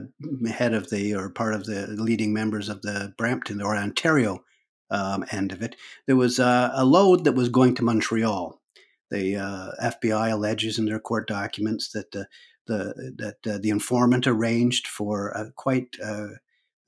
head 0.50 0.74
of 0.74 0.90
the 0.90 1.14
or 1.14 1.30
part 1.30 1.54
of 1.54 1.66
the 1.66 1.88
leading 1.88 2.34
members 2.34 2.70
of 2.70 2.82
the 2.82 3.14
Brampton 3.18 3.62
or 3.62 3.76
Ontario 3.76 4.44
um, 4.90 5.26
end 5.30 5.52
of 5.52 5.62
it, 5.62 5.76
there 6.08 6.16
was 6.16 6.40
uh, 6.40 6.72
a 6.74 6.86
load 6.86 7.26
that 7.26 7.34
was 7.34 7.50
going 7.50 7.76
to 7.76 7.84
Montreal. 7.84 8.62
The 9.10 9.36
uh, 9.36 9.72
FBI 9.84 10.32
alleges 10.32 10.80
in 10.80 10.86
their 10.86 11.00
court 11.00 11.28
documents 11.28 11.92
that 11.92 12.12
the 12.12 12.28
that 12.68 13.36
uh, 13.46 13.58
the 13.58 13.70
informant 13.70 14.26
arranged 14.26 14.88
for 14.88 15.52
quite 15.58 15.98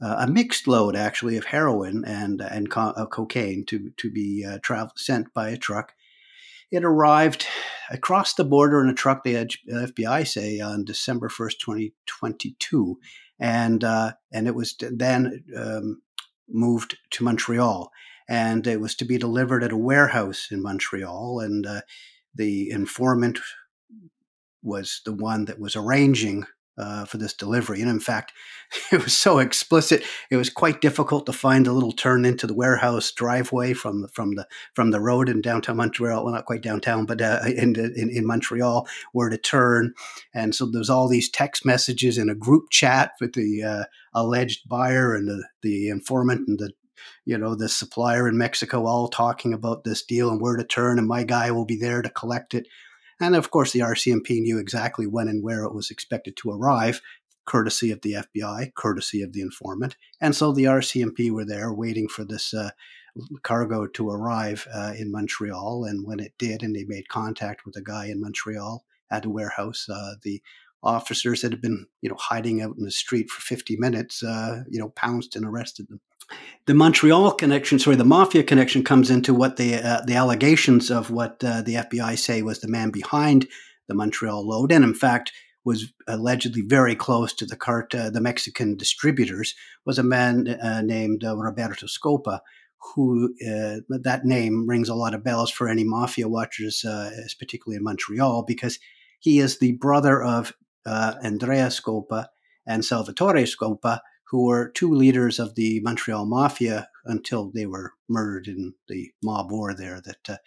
uh, 0.03 0.17
a 0.19 0.27
mixed 0.27 0.67
load 0.67 0.95
actually 0.95 1.38
of 1.38 1.45
heroin 1.45 2.03
and 2.05 2.41
and 2.41 2.69
co- 2.69 2.93
uh, 2.95 3.05
cocaine 3.05 3.65
to 3.65 3.91
to 3.98 4.12
be 4.12 4.45
uh, 4.45 4.60
travel 4.62 4.91
sent 4.95 5.33
by 5.33 5.50
a 5.50 5.57
truck. 5.57 5.93
It 6.72 6.83
arrived 6.83 7.45
across 7.89 8.33
the 8.33 8.43
border 8.43 8.81
in 8.81 8.89
a 8.89 8.93
truck. 8.93 9.24
The 9.24 9.48
FBI 9.69 10.27
say 10.27 10.60
on 10.60 10.83
December 10.83 11.29
first, 11.29 11.62
twenty 11.62 11.93
twenty 12.05 12.55
two, 12.60 13.00
and 13.39 13.83
uh, 13.83 14.13
and 14.31 14.48
it 14.48 14.55
was 14.55 14.75
then 14.79 15.43
um, 15.55 16.01
moved 16.50 16.98
to 17.12 17.24
Montreal, 17.24 17.91
and 18.27 18.67
it 18.67 18.81
was 18.81 18.95
to 18.95 19.05
be 19.05 19.17
delivered 19.17 19.63
at 19.63 19.72
a 19.72 19.77
warehouse 19.77 20.50
in 20.51 20.62
Montreal, 20.62 21.39
and 21.39 21.65
uh, 21.65 21.81
the 22.36 22.69
informant 22.72 23.39
was 24.62 25.01
the 25.05 25.13
one 25.13 25.45
that 25.45 25.60
was 25.60 25.75
arranging 25.75 26.45
uh, 26.77 27.05
for 27.05 27.17
this 27.17 27.33
delivery. 27.33 27.81
And 27.81 27.89
in 27.89 27.99
fact, 27.99 28.33
it 28.91 29.03
was 29.03 29.15
so 29.15 29.39
explicit; 29.39 30.03
it 30.29 30.37
was 30.37 30.49
quite 30.49 30.81
difficult 30.81 31.25
to 31.25 31.33
find 31.33 31.65
the 31.65 31.73
little 31.73 31.91
turn 31.91 32.25
into 32.25 32.47
the 32.47 32.53
warehouse 32.53 33.11
driveway 33.11 33.73
from 33.73 34.01
the, 34.01 34.07
from 34.07 34.35
the 34.35 34.47
from 34.73 34.91
the 34.91 34.99
road 34.99 35.29
in 35.29 35.41
downtown 35.41 35.77
Montreal. 35.77 36.23
Well, 36.23 36.33
not 36.33 36.45
quite 36.45 36.61
downtown, 36.61 37.05
but 37.05 37.21
uh, 37.21 37.41
in, 37.45 37.75
in, 37.75 38.09
in 38.09 38.25
Montreal, 38.25 38.87
where 39.11 39.29
to 39.29 39.37
turn. 39.37 39.93
And 40.33 40.55
so 40.55 40.65
there's 40.65 40.89
all 40.89 41.07
these 41.07 41.29
text 41.29 41.65
messages 41.65 42.17
in 42.17 42.29
a 42.29 42.35
group 42.35 42.69
chat 42.71 43.11
with 43.19 43.33
the 43.33 43.63
uh, 43.63 43.83
alleged 44.13 44.67
buyer 44.67 45.15
and 45.15 45.27
the 45.27 45.43
the 45.61 45.89
informant 45.89 46.47
and 46.47 46.59
the 46.59 46.71
you 47.25 47.37
know 47.37 47.55
the 47.55 47.69
supplier 47.69 48.27
in 48.27 48.37
Mexico 48.37 48.85
all 48.85 49.07
talking 49.07 49.53
about 49.53 49.83
this 49.83 50.03
deal 50.03 50.29
and 50.29 50.41
where 50.41 50.57
to 50.57 50.63
turn, 50.63 50.97
and 50.97 51.07
my 51.07 51.23
guy 51.23 51.51
will 51.51 51.65
be 51.65 51.77
there 51.77 52.01
to 52.01 52.09
collect 52.09 52.53
it. 52.53 52.67
And 53.20 53.36
of 53.36 53.51
course, 53.51 53.72
the 53.72 53.79
RCMP 53.79 54.41
knew 54.41 54.58
exactly 54.58 55.08
when 55.08 55.27
and 55.27 55.43
where 55.43 55.63
it 55.63 55.74
was 55.74 55.89
expected 55.91 56.36
to 56.38 56.51
arrive, 56.51 57.01
courtesy 57.46 57.91
of 57.91 58.01
the 58.01 58.13
FBI, 58.13 58.74
courtesy 58.75 59.22
of 59.22 59.34
the 59.34 59.41
informant. 59.41 59.96
And 60.22 60.36
so 60.36 60.51
the 60.51 60.65
RCMP 60.65 61.32
were 61.32 61.46
there 61.46 61.74
waiting 61.74 62.08
for 62.08 62.24
this 62.24 62.53
uh, 62.53 62.72
cargo 63.43 63.88
to 63.88 64.10
arrive 64.10 64.67
uh, 64.74 64.93
in 64.98 65.12
Montreal. 65.12 65.86
And 65.86 66.05
when 66.05 66.20
it 66.20 66.34
did, 66.38 66.63
and 66.63 66.75
they 66.75 66.86
made 66.86 67.10
contact 67.10 67.65
with 67.65 67.75
a 67.75 67.82
guy 67.82 68.08
in 68.08 68.22
Montreal 68.22 68.84
at 69.12 69.25
a 69.25 69.29
warehouse, 69.29 69.88
uh, 69.89 70.15
the 70.24 70.41
officers 70.82 71.41
that 71.41 71.51
had 71.51 71.62
been, 71.62 71.86
you 72.01 72.10
know, 72.10 72.17
hiding 72.20 72.62
out 72.62 72.75
in 72.77 72.84
the 72.84 72.91
street 72.91 73.29
for 73.29 73.41
50 73.41 73.77
minutes, 73.77 74.22
uh, 74.24 74.63
you 74.70 74.79
know, 74.79 74.89
pounced 74.89 75.36
and 75.36 75.46
arrested 75.46 75.88
them 75.88 76.01
the 76.65 76.73
Montreal 76.73 77.33
connection, 77.33 77.77
sorry, 77.77 77.97
the 77.97 78.05
mafia 78.05 78.43
connection 78.43 78.83
comes 78.83 79.09
into 79.09 79.33
what 79.33 79.57
the 79.57 79.75
uh, 79.75 80.01
the 80.05 80.15
allegations 80.15 80.89
of 80.89 81.11
what 81.11 81.43
uh, 81.43 81.61
the 81.61 81.75
FBI 81.75 82.17
say 82.17 82.41
was 82.41 82.61
the 82.61 82.69
man 82.69 82.89
behind 82.89 83.47
the 83.87 83.95
Montreal 83.95 84.47
load, 84.47 84.71
and 84.71 84.83
in 84.83 84.93
fact 84.93 85.31
was 85.65 85.93
allegedly 86.07 86.61
very 86.61 86.95
close 86.95 87.31
to 87.33 87.45
the 87.45 87.55
cart, 87.55 87.95
uh, 87.95 88.09
the 88.09 88.19
Mexican 88.19 88.75
distributors, 88.75 89.55
was 89.85 89.97
a 89.97 90.03
man 90.03 90.47
uh, 90.47 90.81
named 90.81 91.23
uh, 91.23 91.37
Roberto 91.37 91.85
Scoppa, 91.85 92.39
who 92.95 93.33
uh, 93.47 93.79
that 93.87 94.25
name 94.25 94.67
rings 94.67 94.89
a 94.89 94.95
lot 94.95 95.13
of 95.13 95.23
bells 95.23 95.49
for 95.49 95.69
any 95.69 95.85
mafia 95.85 96.27
watchers, 96.27 96.83
particularly 97.39 97.77
in 97.77 97.83
Montreal, 97.83 98.43
because 98.45 98.77
he 99.19 99.39
is 99.39 99.59
the 99.59 99.73
brother 99.73 100.21
of 100.21 100.53
Andrea 100.85 101.67
Scoppa 101.67 102.27
and 102.67 102.83
Salvatore 102.83 103.43
Scoppa, 103.43 103.99
who 104.33 104.47
were 104.47 104.69
two 104.69 104.91
leaders 104.91 105.37
of 105.37 105.53
the 105.53 105.79
Montreal 105.81 106.25
Mafia 106.25 106.89
until 107.05 107.51
they 107.51 107.67
were 107.67 107.93
murdered 108.09 108.47
in 108.47 108.73
the 108.87 109.11
mob 109.21 109.51
war 109.51 109.75
there 109.75 110.01
that 110.01 110.27
uh, 110.27 110.37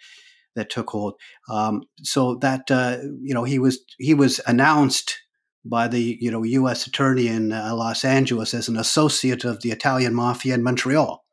that 0.55 0.69
took 0.69 0.89
hold. 0.89 1.13
Um, 1.49 1.83
so 2.03 2.35
that 2.35 2.69
uh, 2.69 2.97
you 3.21 3.33
know 3.33 3.45
he 3.45 3.59
was 3.59 3.79
he 3.97 4.13
was 4.13 4.41
announced 4.45 5.17
by 5.63 5.87
the 5.87 6.17
you 6.19 6.29
know 6.29 6.43
U.S. 6.43 6.85
attorney 6.85 7.29
in 7.29 7.53
uh, 7.53 7.73
Los 7.73 8.03
Angeles 8.03 8.53
as 8.53 8.67
an 8.67 8.75
associate 8.75 9.45
of 9.45 9.61
the 9.61 9.71
Italian 9.71 10.13
mafia 10.13 10.55
in 10.55 10.63
Montreal, 10.63 11.23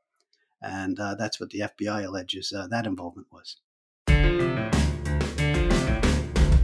and 0.63 1.01
uh, 1.01 1.17
that's 1.17 1.41
what 1.41 1.51
the 1.51 1.65
FBI 1.77 2.07
alleges 2.07 2.53
uh, 2.57 2.69
that 2.69 2.87
involvement 2.87 3.27
was. 3.33 3.57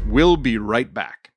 We'll 0.07 0.37
be 0.37 0.57
right 0.57 0.95
back. 0.95 1.33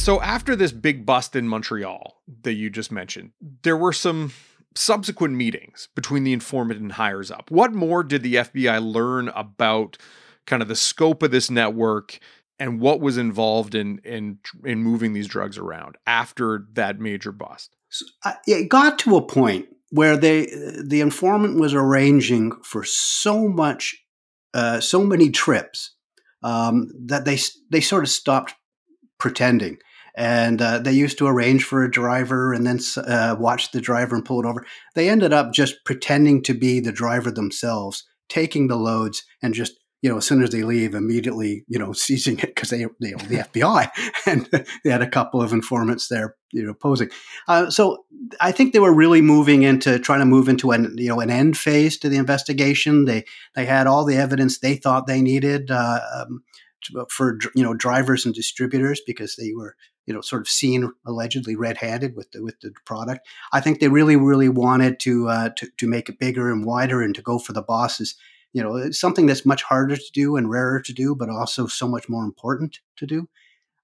So 0.00 0.18
after 0.22 0.56
this 0.56 0.72
big 0.72 1.04
bust 1.04 1.36
in 1.36 1.46
Montreal 1.46 2.22
that 2.40 2.54
you 2.54 2.70
just 2.70 2.90
mentioned, 2.90 3.32
there 3.62 3.76
were 3.76 3.92
some 3.92 4.32
subsequent 4.74 5.34
meetings 5.34 5.88
between 5.94 6.24
the 6.24 6.32
informant 6.32 6.80
and 6.80 6.92
hires 6.92 7.30
up. 7.30 7.50
What 7.50 7.74
more 7.74 8.02
did 8.02 8.22
the 8.22 8.36
FBI 8.36 8.82
learn 8.82 9.28
about 9.28 9.98
kind 10.46 10.62
of 10.62 10.68
the 10.68 10.74
scope 10.74 11.22
of 11.22 11.32
this 11.32 11.50
network 11.50 12.18
and 12.58 12.80
what 12.80 13.02
was 13.02 13.18
involved 13.18 13.74
in 13.74 13.98
in 13.98 14.38
in 14.64 14.82
moving 14.82 15.12
these 15.12 15.28
drugs 15.28 15.58
around 15.58 15.96
after 16.06 16.66
that 16.72 16.98
major 16.98 17.30
bust? 17.30 17.76
So, 17.90 18.06
uh, 18.24 18.32
it 18.46 18.70
got 18.70 18.98
to 19.00 19.18
a 19.18 19.26
point 19.26 19.66
where 19.90 20.16
they 20.16 20.46
the 20.82 21.02
informant 21.02 21.60
was 21.60 21.74
arranging 21.74 22.52
for 22.64 22.84
so 22.84 23.48
much, 23.48 24.02
uh, 24.54 24.80
so 24.80 25.04
many 25.04 25.28
trips 25.28 25.94
um, 26.42 26.90
that 27.04 27.26
they 27.26 27.38
they 27.70 27.82
sort 27.82 28.02
of 28.02 28.08
stopped 28.08 28.54
pretending 29.18 29.76
and 30.20 30.60
uh, 30.60 30.78
they 30.78 30.92
used 30.92 31.16
to 31.16 31.26
arrange 31.26 31.64
for 31.64 31.82
a 31.82 31.90
driver 31.90 32.52
and 32.52 32.66
then 32.66 32.78
uh, 32.98 33.34
watch 33.38 33.72
the 33.72 33.80
driver 33.80 34.14
and 34.14 34.22
pull 34.22 34.38
it 34.38 34.46
over. 34.46 34.66
They 34.94 35.08
ended 35.08 35.32
up 35.32 35.50
just 35.50 35.82
pretending 35.86 36.42
to 36.42 36.52
be 36.52 36.78
the 36.78 36.92
driver 36.92 37.30
themselves, 37.30 38.04
taking 38.28 38.68
the 38.68 38.76
loads 38.76 39.24
and 39.42 39.54
just 39.54 39.72
you 40.02 40.10
know 40.10 40.18
as 40.18 40.26
soon 40.26 40.42
as 40.42 40.50
they 40.50 40.62
leave, 40.62 40.94
immediately 40.94 41.64
you 41.68 41.78
know 41.78 41.92
seizing 41.94 42.38
it 42.38 42.54
because 42.54 42.68
they 42.68 42.84
they 43.00 43.12
the 43.12 43.46
FBI 43.54 43.88
and 44.26 44.46
they 44.84 44.90
had 44.90 45.00
a 45.00 45.08
couple 45.08 45.40
of 45.40 45.54
informants 45.54 46.08
there 46.08 46.36
you 46.52 46.64
know 46.64 46.74
posing. 46.74 47.08
Uh, 47.48 47.70
so 47.70 48.04
I 48.42 48.52
think 48.52 48.74
they 48.74 48.78
were 48.78 48.92
really 48.92 49.22
moving 49.22 49.62
into 49.62 49.98
trying 49.98 50.20
to 50.20 50.26
move 50.26 50.50
into 50.50 50.70
an 50.72 50.96
you 50.98 51.08
know 51.08 51.20
an 51.20 51.30
end 51.30 51.56
phase 51.56 51.96
to 51.96 52.10
the 52.10 52.18
investigation. 52.18 53.06
They 53.06 53.24
they 53.54 53.64
had 53.64 53.86
all 53.86 54.04
the 54.04 54.16
evidence 54.16 54.58
they 54.58 54.76
thought 54.76 55.06
they 55.06 55.22
needed. 55.22 55.70
Uh, 55.70 56.00
um, 56.14 56.42
for 57.08 57.38
you 57.54 57.62
know 57.62 57.74
drivers 57.74 58.24
and 58.24 58.34
distributors 58.34 59.00
because 59.06 59.36
they 59.36 59.52
were 59.54 59.76
you 60.06 60.14
know 60.14 60.20
sort 60.20 60.42
of 60.42 60.48
seen 60.48 60.90
allegedly 61.06 61.56
red-handed 61.56 62.16
with 62.16 62.30
the 62.32 62.42
with 62.42 62.58
the 62.60 62.72
product. 62.84 63.26
I 63.52 63.60
think 63.60 63.80
they 63.80 63.88
really 63.88 64.16
really 64.16 64.48
wanted 64.48 65.00
to 65.00 65.28
uh, 65.28 65.48
to 65.56 65.68
to 65.78 65.86
make 65.86 66.08
it 66.08 66.18
bigger 66.18 66.50
and 66.50 66.64
wider 66.64 67.02
and 67.02 67.14
to 67.14 67.22
go 67.22 67.38
for 67.38 67.52
the 67.52 67.62
bosses. 67.62 68.16
You 68.52 68.62
know, 68.62 68.76
it's 68.76 68.98
something 68.98 69.26
that's 69.26 69.46
much 69.46 69.62
harder 69.62 69.96
to 69.96 70.12
do 70.12 70.36
and 70.36 70.50
rarer 70.50 70.80
to 70.82 70.92
do, 70.92 71.14
but 71.14 71.28
also 71.28 71.66
so 71.66 71.86
much 71.86 72.08
more 72.08 72.24
important 72.24 72.80
to 72.96 73.06
do. 73.06 73.28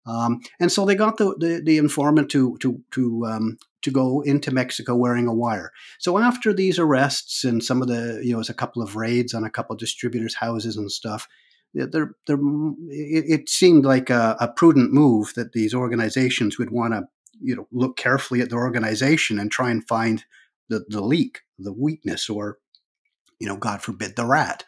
Um, 0.07 0.41
and 0.61 0.71
so 0.71 0.85
they 0.85 0.95
got 0.95 1.17
the, 1.19 1.35
the, 1.39 1.63
the 1.65 1.79
informant 1.79 2.31
to 2.31 2.57
to 2.59 2.81
to 2.93 3.27
um, 3.27 3.59
to 3.83 3.91
go 3.91 4.21
into 4.23 4.51
Mexico 4.51 4.97
wearing 4.97 5.29
a 5.29 5.35
wire. 5.35 5.73
So 5.99 6.19
after 6.19 6.53
these 6.53 6.79
arrests 6.79 7.45
and 7.45 7.63
some 7.63 7.83
of 7.83 7.89
the 7.89 8.21
you 8.23 8.31
know, 8.31 8.39
it 8.39 8.39
was 8.39 8.51
a 8.51 8.55
couple 8.55 8.83
of 8.83 8.97
raids 8.97 9.35
on 9.35 9.45
a 9.45 9.51
couple 9.51 9.75
of 9.75 9.81
distributors' 9.81 10.35
houses 10.35 10.77
and 10.77 10.91
stuff 10.91 11.29
it, 11.75 13.49
seemed 13.49 13.85
like 13.85 14.09
a, 14.09 14.37
a, 14.41 14.49
prudent 14.49 14.93
move 14.93 15.33
that 15.35 15.53
these 15.53 15.75
organizations 15.75 16.59
would 16.59 16.71
want 16.71 16.95
to 16.95 17.03
you 17.41 17.55
know 17.55 17.69
look 17.71 17.97
carefully 17.97 18.41
at 18.41 18.51
their 18.51 18.61
organization 18.61 19.39
and 19.39 19.51
try 19.51 19.71
and 19.71 19.87
find 19.87 20.25
the, 20.69 20.85
the 20.89 21.03
leak 21.03 21.41
the 21.59 21.73
weakness 21.73 22.31
or 22.31 22.59
you 23.39 23.47
know 23.47 23.57
god 23.57 23.83
forbid 23.83 24.17
the 24.17 24.25
rat. 24.25 24.65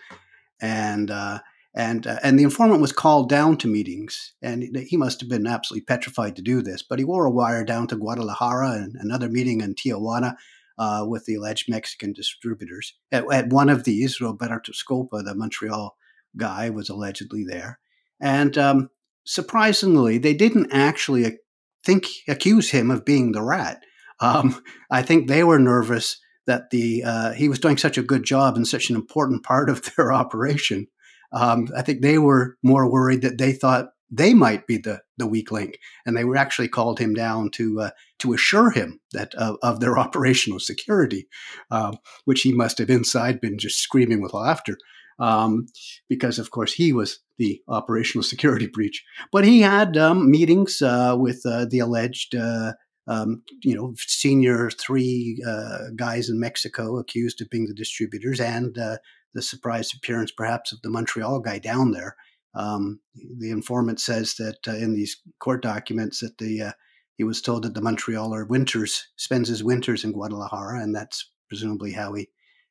And 0.61 1.11
uh, 1.11 1.39
and 1.75 2.07
uh, 2.07 2.19
and 2.23 2.39
the 2.39 2.43
informant 2.43 2.81
was 2.81 2.93
called 2.93 3.29
down 3.29 3.57
to 3.59 3.69
meetings 3.69 4.33
and 4.43 4.77
he 4.77 4.97
must 4.97 5.21
have 5.21 5.29
been 5.31 5.47
absolutely 5.47 5.85
petrified 5.85 6.35
to 6.37 6.43
do 6.43 6.61
this 6.63 6.83
but 6.83 6.99
he 6.99 7.05
wore 7.05 7.25
a 7.25 7.31
wire 7.31 7.65
down 7.65 7.87
to 7.87 7.97
guadalajara 7.97 8.73
and 8.73 8.97
another 8.97 9.29
meeting 9.29 9.61
in 9.61 9.75
tijuana 9.75 10.35
uh, 10.79 11.05
with 11.07 11.25
the 11.27 11.35
alleged 11.35 11.69
mexican 11.69 12.13
distributors 12.13 12.95
at, 13.13 13.25
at 13.33 13.49
one 13.51 13.69
of 13.69 13.85
these 13.85 14.21
roberto 14.21 14.73
scoppa 14.73 15.23
the 15.25 15.35
montreal 15.35 15.97
guy 16.39 16.71
was 16.71 16.89
allegedly 16.89 17.45
there. 17.45 17.79
And 18.21 18.57
um, 18.57 18.91
surprisingly, 19.25 20.19
they 20.19 20.35
didn't 20.35 20.73
actually 20.73 21.39
think 21.85 22.07
accuse 22.27 22.71
him 22.71 22.91
of 22.91 23.05
being 23.05 23.33
the 23.33 23.43
rat. 23.43 23.83
Um, 24.21 24.63
I 24.91 25.03
think 25.03 25.29
they 25.29 25.45
were 25.45 25.59
nervous 25.59 26.19
that 26.47 26.71
the 26.71 27.05
uh, 27.05 27.33
he 27.33 27.49
was 27.49 27.59
doing 27.59 27.77
such 27.77 27.99
a 27.99 28.03
good 28.03 28.25
job 28.25 28.57
and 28.57 28.67
such 28.67 28.91
an 28.91 28.97
important 28.97 29.45
part 29.45 29.71
of 29.71 29.83
their 29.97 30.13
operation. 30.13 30.89
Um, 31.33 31.69
I 31.77 31.83
think 31.83 32.01
they 32.01 32.19
were 32.19 32.57
more 32.63 32.91
worried 32.91 33.23
that 33.23 33.39
they 33.39 33.53
thought 33.53 33.91
they 34.11 34.33
might 34.33 34.67
be 34.67 34.79
the 34.79 35.03
the 35.19 35.27
weak 35.27 35.53
link, 35.53 35.79
and 36.07 36.17
they 36.17 36.25
were 36.25 36.37
actually 36.37 36.69
called 36.69 36.99
him 36.99 37.15
down 37.15 37.51
to 37.53 37.81
uh, 37.83 37.91
to 38.21 38.33
assure 38.33 38.71
him 38.71 39.01
that 39.13 39.35
uh, 39.37 39.57
of 39.63 39.81
their 39.81 39.99
operational 40.05 40.59
security, 40.59 41.29
um, 41.71 41.99
which 42.25 42.41
he 42.43 42.53
must 42.53 42.79
have 42.79 42.91
inside 42.91 43.41
been 43.41 43.59
just 43.59 43.79
screaming 43.79 44.23
with 44.23 44.35
laughter 44.35 44.77
um, 45.19 45.67
because, 46.09 46.39
of 46.39 46.51
course, 46.51 46.73
he 46.73 46.93
was 46.93 47.21
the 47.39 47.61
operational 47.69 48.23
security 48.33 48.67
breach. 48.67 49.05
But 49.33 49.45
he 49.45 49.61
had 49.61 49.97
um, 49.97 50.31
meetings 50.31 50.81
uh, 50.83 51.17
with 51.19 51.43
uh, 51.45 51.67
the 51.69 51.81
alleged, 51.81 52.35
uh, 52.35 52.75
um, 53.07 53.43
you 53.63 53.75
know, 53.75 53.95
senior 53.99 54.71
three 54.71 55.43
uh, 55.47 55.91
guys 55.97 56.29
in 56.29 56.39
Mexico 56.39 56.99
accused 56.99 57.41
of 57.41 57.51
being 57.51 57.67
the 57.67 57.75
distributors, 57.75 58.41
and 58.41 58.77
uh, 58.79 58.99
the 59.35 59.43
surprise 59.43 59.93
appearance, 59.95 60.31
perhaps, 60.31 60.73
of 60.73 60.81
the 60.83 60.91
Montreal 60.91 61.41
guy 61.41 61.59
down 61.59 61.93
there. 61.93 62.17
Um, 62.55 63.01
the 63.39 63.51
informant 63.51 64.01
says 64.01 64.35
that 64.37 64.59
uh, 64.67 64.73
in 64.73 64.95
these 64.95 65.21
court 65.39 65.63
documents 65.63 66.21
that 66.21 66.39
the 66.39 66.73
he 67.17 67.25
was 67.25 67.43
told 67.43 67.65
that 67.65 67.75
the 67.75 67.81
Montrealer 67.81 68.49
winters 68.49 69.09
spends 69.17 69.49
his 69.49 69.65
winters 69.65 70.05
in 70.05 70.13
Guadalajara, 70.13 70.81
and 70.81 70.95
that's 70.95 71.29
presumably 71.49 71.93
how 71.93 72.13
he 72.15 72.29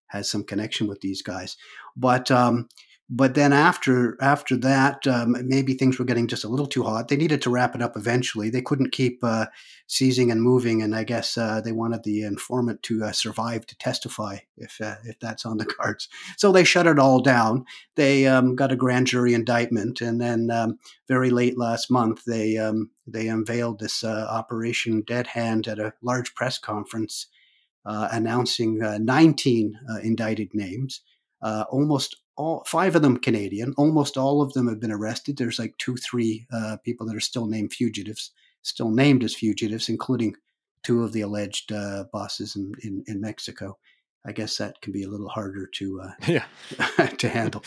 has 0.07 0.29
some 0.29 0.43
connection 0.43 0.87
with 0.87 1.01
these 1.01 1.21
guys. 1.21 1.57
But 1.95 2.31
um, 2.31 2.69
but 3.09 3.35
then 3.35 3.53
after 3.53 4.17
after 4.21 4.57
that, 4.57 5.07
um, 5.07 5.37
maybe 5.47 5.73
things 5.73 5.97
were 5.97 6.03
getting 6.03 6.27
just 6.27 6.43
a 6.43 6.49
little 6.49 6.67
too 6.67 6.83
hot. 6.83 7.07
They 7.07 7.15
needed 7.15 7.41
to 7.43 7.49
wrap 7.49 7.73
it 7.73 7.81
up 7.81 7.95
eventually. 7.95 8.49
They 8.49 8.61
couldn't 8.61 8.91
keep 8.91 9.23
uh, 9.23 9.45
seizing 9.87 10.29
and 10.29 10.41
moving, 10.41 10.81
and 10.81 10.93
I 10.93 11.05
guess 11.05 11.37
uh, 11.37 11.61
they 11.61 11.71
wanted 11.71 12.03
the 12.03 12.23
informant 12.23 12.83
to 12.83 13.05
uh, 13.05 13.11
survive 13.13 13.65
to 13.67 13.77
testify 13.77 14.39
if 14.57 14.81
uh, 14.81 14.95
if 15.05 15.17
that's 15.19 15.45
on 15.45 15.57
the 15.57 15.65
cards. 15.79 16.09
So 16.35 16.51
they 16.51 16.65
shut 16.65 16.85
it 16.85 16.99
all 16.99 17.21
down. 17.21 17.63
They 17.95 18.27
um, 18.27 18.57
got 18.57 18.73
a 18.73 18.77
grand 18.77 19.07
jury 19.07 19.33
indictment, 19.33 20.01
and 20.01 20.19
then 20.19 20.51
um, 20.51 20.77
very 21.07 21.29
late 21.29 21.57
last 21.57 21.89
month 21.89 22.25
they 22.25 22.57
um, 22.57 22.89
they 23.07 23.29
unveiled 23.29 23.79
this 23.79 24.03
uh, 24.03 24.27
Operation 24.29 25.01
Dead 25.07 25.27
Hand 25.27 25.69
at 25.69 25.79
a 25.79 25.93
large 26.01 26.35
press 26.35 26.57
conference, 26.57 27.27
announcing 27.87 28.79
19 28.79 29.79
indicted 30.03 30.53
names. 30.53 31.01
almost 31.41 32.17
all 32.37 32.63
five 32.65 32.95
of 32.95 33.01
them 33.01 33.17
Canadian. 33.17 33.73
Almost 33.77 34.15
all 34.15 34.41
of 34.41 34.53
them 34.53 34.67
have 34.67 34.79
been 34.79 34.91
arrested. 34.91 35.37
There's 35.37 35.59
like 35.59 35.77
two, 35.77 35.97
three 35.97 36.47
uh, 36.53 36.77
people 36.83 37.05
that 37.07 37.15
are 37.15 37.19
still 37.19 37.47
named 37.47 37.73
fugitives, 37.73 38.31
still 38.61 38.91
named 38.91 39.23
as 39.23 39.33
fugitives, 39.33 39.89
including 39.89 40.35
two 40.83 41.03
of 41.03 41.11
the 41.11 41.21
alleged 41.21 41.71
uh, 41.71 42.05
bosses 42.13 42.55
in, 42.55 42.73
in, 42.83 43.03
in, 43.07 43.19
Mexico. 43.19 43.77
I 44.25 44.31
guess 44.31 44.57
that 44.57 44.79
can 44.81 44.93
be 44.93 45.03
a 45.03 45.09
little 45.09 45.29
harder 45.29 45.67
to 45.73 46.01
uh, 46.01 46.11
yeah 46.27 46.45
to 47.17 47.27
handle. 47.27 47.63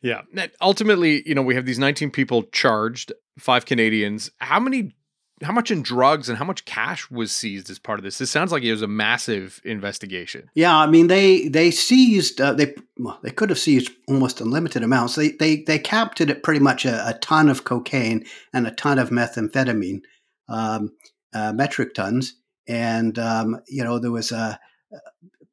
Yeah. 0.00 0.22
Ultimately, 0.60 1.22
you 1.28 1.34
know, 1.34 1.42
we 1.42 1.54
have 1.54 1.66
these 1.66 1.78
19 1.78 2.10
people 2.10 2.44
charged, 2.44 3.12
five 3.38 3.66
Canadians. 3.66 4.30
How 4.38 4.58
many 4.58 4.94
how 5.42 5.52
much 5.52 5.70
in 5.70 5.82
drugs 5.82 6.28
and 6.28 6.38
how 6.38 6.44
much 6.44 6.64
cash 6.64 7.10
was 7.10 7.32
seized 7.32 7.70
as 7.70 7.78
part 7.78 7.98
of 7.98 8.04
this? 8.04 8.18
This 8.18 8.30
sounds 8.30 8.52
like 8.52 8.62
it 8.62 8.72
was 8.72 8.82
a 8.82 8.88
massive 8.88 9.60
investigation. 9.64 10.50
Yeah, 10.54 10.76
I 10.76 10.86
mean 10.86 11.06
they 11.06 11.48
they 11.48 11.70
seized 11.70 12.40
uh, 12.40 12.52
they 12.52 12.74
well, 12.98 13.18
they 13.22 13.30
could 13.30 13.50
have 13.50 13.58
seized 13.58 13.92
almost 14.08 14.40
unlimited 14.40 14.82
amounts. 14.82 15.14
They 15.14 15.30
they 15.30 15.62
they 15.62 15.78
capped 15.78 16.20
it 16.20 16.30
at 16.30 16.42
pretty 16.42 16.60
much 16.60 16.84
a, 16.84 17.08
a 17.08 17.14
ton 17.14 17.48
of 17.48 17.64
cocaine 17.64 18.24
and 18.52 18.66
a 18.66 18.72
ton 18.72 18.98
of 18.98 19.10
methamphetamine, 19.10 20.02
um, 20.48 20.92
uh, 21.34 21.52
metric 21.52 21.94
tons, 21.94 22.34
and 22.66 23.18
um, 23.18 23.60
you 23.68 23.84
know 23.84 23.98
there 23.98 24.12
was 24.12 24.32
a 24.32 24.58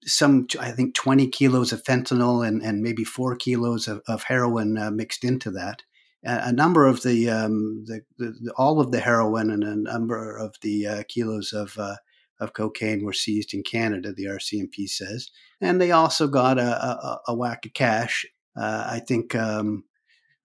some 0.06 0.48
I 0.60 0.72
think 0.72 0.96
20 0.96 1.28
kilos 1.28 1.72
of 1.74 1.84
fentanyl 1.84 2.48
and, 2.48 2.62
and 2.62 2.82
maybe 2.82 3.04
four 3.04 3.36
kilos 3.36 3.88
of, 3.88 4.02
of 4.08 4.24
heroin 4.24 4.78
uh, 4.78 4.92
mixed 4.92 5.24
into 5.24 5.52
that 5.52 5.84
a 6.24 6.52
number 6.52 6.86
of 6.86 7.02
the, 7.04 7.30
um, 7.30 7.86
the, 7.86 8.02
the, 8.18 8.54
all 8.58 8.80
of 8.80 8.92
the 8.92 9.00
heroin 9.00 9.52
and 9.52 9.64
a 9.64 9.76
number 9.76 10.36
of 10.38 10.56
the 10.62 10.86
uh, 10.86 11.04
kilos 11.08 11.54
of 11.54 11.78
uh, 11.78 11.96
of 12.40 12.54
cocaine 12.54 13.04
were 13.04 13.14
seized 13.14 13.54
in 13.54 13.64
Canada. 13.64 14.14
The 14.14 14.26
RCMP 14.26 14.90
says, 14.90 15.30
and 15.60 15.80
they 15.80 15.92
also 15.92 16.28
got 16.28 16.58
a, 16.58 16.62
a, 16.62 17.22
a 17.30 17.36
whack 17.36 17.66
of 17.66 17.74
cash. 17.74 18.26
Uh, 18.56 18.88
I 18.90 19.00
think, 19.00 19.36
um, 19.36 19.84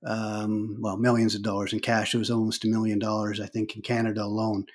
um, 0.04 0.76
well, 0.81 0.97
millions 0.97 1.35
of 1.35 1.43
dollars 1.43 1.73
in 1.73 1.81
cash. 1.81 2.14
It 2.14 2.19
was 2.19 2.31
almost 2.31 2.64
a 2.64 2.69
million 2.69 2.99
dollars, 2.99 3.40
I 3.40 3.47
think, 3.47 3.76
in 3.76 3.83
Canada 3.83 4.25
alone. 4.25 4.66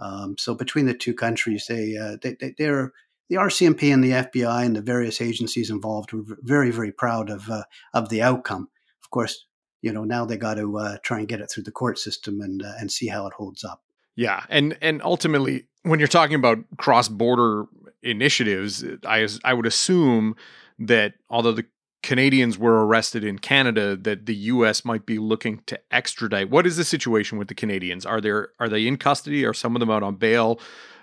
Um, 0.00 0.36
so 0.38 0.54
between 0.54 0.86
the 0.86 0.94
two 0.94 1.14
countries, 1.14 1.66
they, 1.68 1.96
uh, 1.96 2.16
they, 2.22 2.36
they 2.40 2.54
they're 2.56 2.92
the 3.28 3.36
RCMP 3.36 3.92
and 3.94 4.02
the 4.02 4.10
FBI 4.10 4.66
and 4.66 4.76
the 4.76 4.82
various 4.82 5.20
agencies 5.20 5.70
involved 5.70 6.12
were 6.12 6.36
very, 6.40 6.70
very 6.70 6.92
proud 6.92 7.30
of 7.30 7.48
uh, 7.48 7.64
of 7.94 8.08
the 8.08 8.20
outcome. 8.20 8.68
Of 9.02 9.10
course, 9.10 9.46
you 9.82 9.92
know 9.92 10.04
now 10.04 10.24
they 10.24 10.36
got 10.36 10.54
to 10.54 10.78
uh, 10.78 10.96
try 11.02 11.18
and 11.18 11.28
get 11.28 11.40
it 11.40 11.50
through 11.50 11.64
the 11.64 11.72
court 11.72 11.98
system 11.98 12.40
and 12.40 12.62
uh, 12.62 12.72
and 12.80 12.90
see 12.90 13.08
how 13.08 13.26
it 13.26 13.34
holds 13.34 13.64
up. 13.64 13.82
Yeah, 14.14 14.44
and 14.48 14.78
and 14.80 15.02
ultimately, 15.02 15.66
when 15.82 15.98
you're 15.98 16.08
talking 16.08 16.36
about 16.36 16.58
cross 16.78 17.08
border 17.08 17.66
initiatives, 18.02 18.84
I 19.04 19.28
I 19.44 19.52
would 19.52 19.66
assume 19.66 20.36
that 20.78 21.14
although 21.28 21.52
the 21.52 21.66
Canadians 22.02 22.58
were 22.58 22.84
arrested 22.84 23.22
in 23.24 23.38
Canada, 23.38 23.96
that 23.96 24.26
the 24.26 24.34
U.S. 24.34 24.84
might 24.84 25.06
be 25.06 25.18
looking 25.18 25.62
to 25.66 25.78
extradite. 25.90 26.50
What 26.50 26.66
is 26.66 26.76
the 26.76 26.84
situation 26.84 27.38
with 27.38 27.48
the 27.48 27.54
Canadians? 27.54 28.06
Are 28.06 28.20
there 28.20 28.50
are 28.58 28.68
they 28.68 28.86
in 28.86 28.96
custody? 28.96 29.44
Are 29.44 29.54
some 29.54 29.76
of 29.76 29.80
them 29.80 29.90
out 29.90 30.02
on 30.02 30.16
bail? 30.16 30.60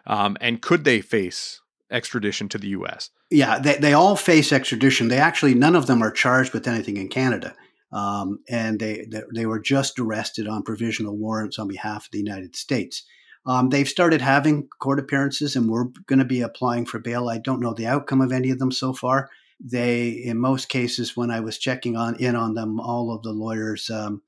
Um, 0.08 0.38
and 0.42 0.62
could 0.62 0.86
they 0.86 1.02
face 1.02 1.62
extradition 1.92 2.50
to 2.50 2.58
the 2.58 2.70
U.S.? 2.70 3.10
Yeah, 3.30 3.60
they, 3.60 3.78
they 3.78 3.94
all 3.94 4.16
face 4.16 4.52
extradition. 4.52 5.08
They 5.08 5.18
actually 5.18 5.54
none 5.54 5.76
of 5.76 5.88
them 5.88 6.02
are 6.02 6.12
charged 6.12 6.54
with 6.54 6.68
anything 6.68 6.98
in 6.98 7.10
Canada 7.10 7.54
um, 7.92 8.40
and 8.50 8.80
they, 8.80 9.08
they 9.34 9.46
were 9.46 9.60
just 9.60 10.00
arrested 10.00 10.48
on 10.48 10.64
provisional 10.64 11.18
warrants 11.18 11.60
on 11.60 11.68
behalf 11.68 12.06
of 12.06 12.12
the 12.12 12.20
United 12.20 12.56
States. 12.56 13.04
Um, 13.46 13.70
they've 13.70 13.88
started 13.88 14.22
having 14.22 14.68
court 14.80 15.00
appearances, 15.00 15.56
and 15.56 15.70
we're 15.70 15.86
going 16.06 16.20
to 16.20 16.26
be 16.26 16.42
applying 16.42 16.86
for 16.86 17.00
bail. 17.00 17.30
I 17.30 17.38
don't 17.38 17.62
know 17.62 17.74
the 17.74 17.88
outcome 17.88 18.22
of 18.22 18.32
any 18.32 18.52
of 18.52 18.60
them 18.60 18.72
so 18.72 18.94
far. 18.94 19.30
They, 19.60 20.10
in 20.10 20.40
most 20.40 20.70
cases, 20.70 21.18
when 21.18 21.32
I 21.32 21.40
was 21.40 21.58
checking 21.58 21.96
on 21.96 22.16
in 22.16 22.36
on 22.36 22.54
them, 22.54 22.80
all 22.80 23.14
of 23.14 23.24
the 23.24 23.32
lawyers 23.32 23.90
um, 23.90 24.22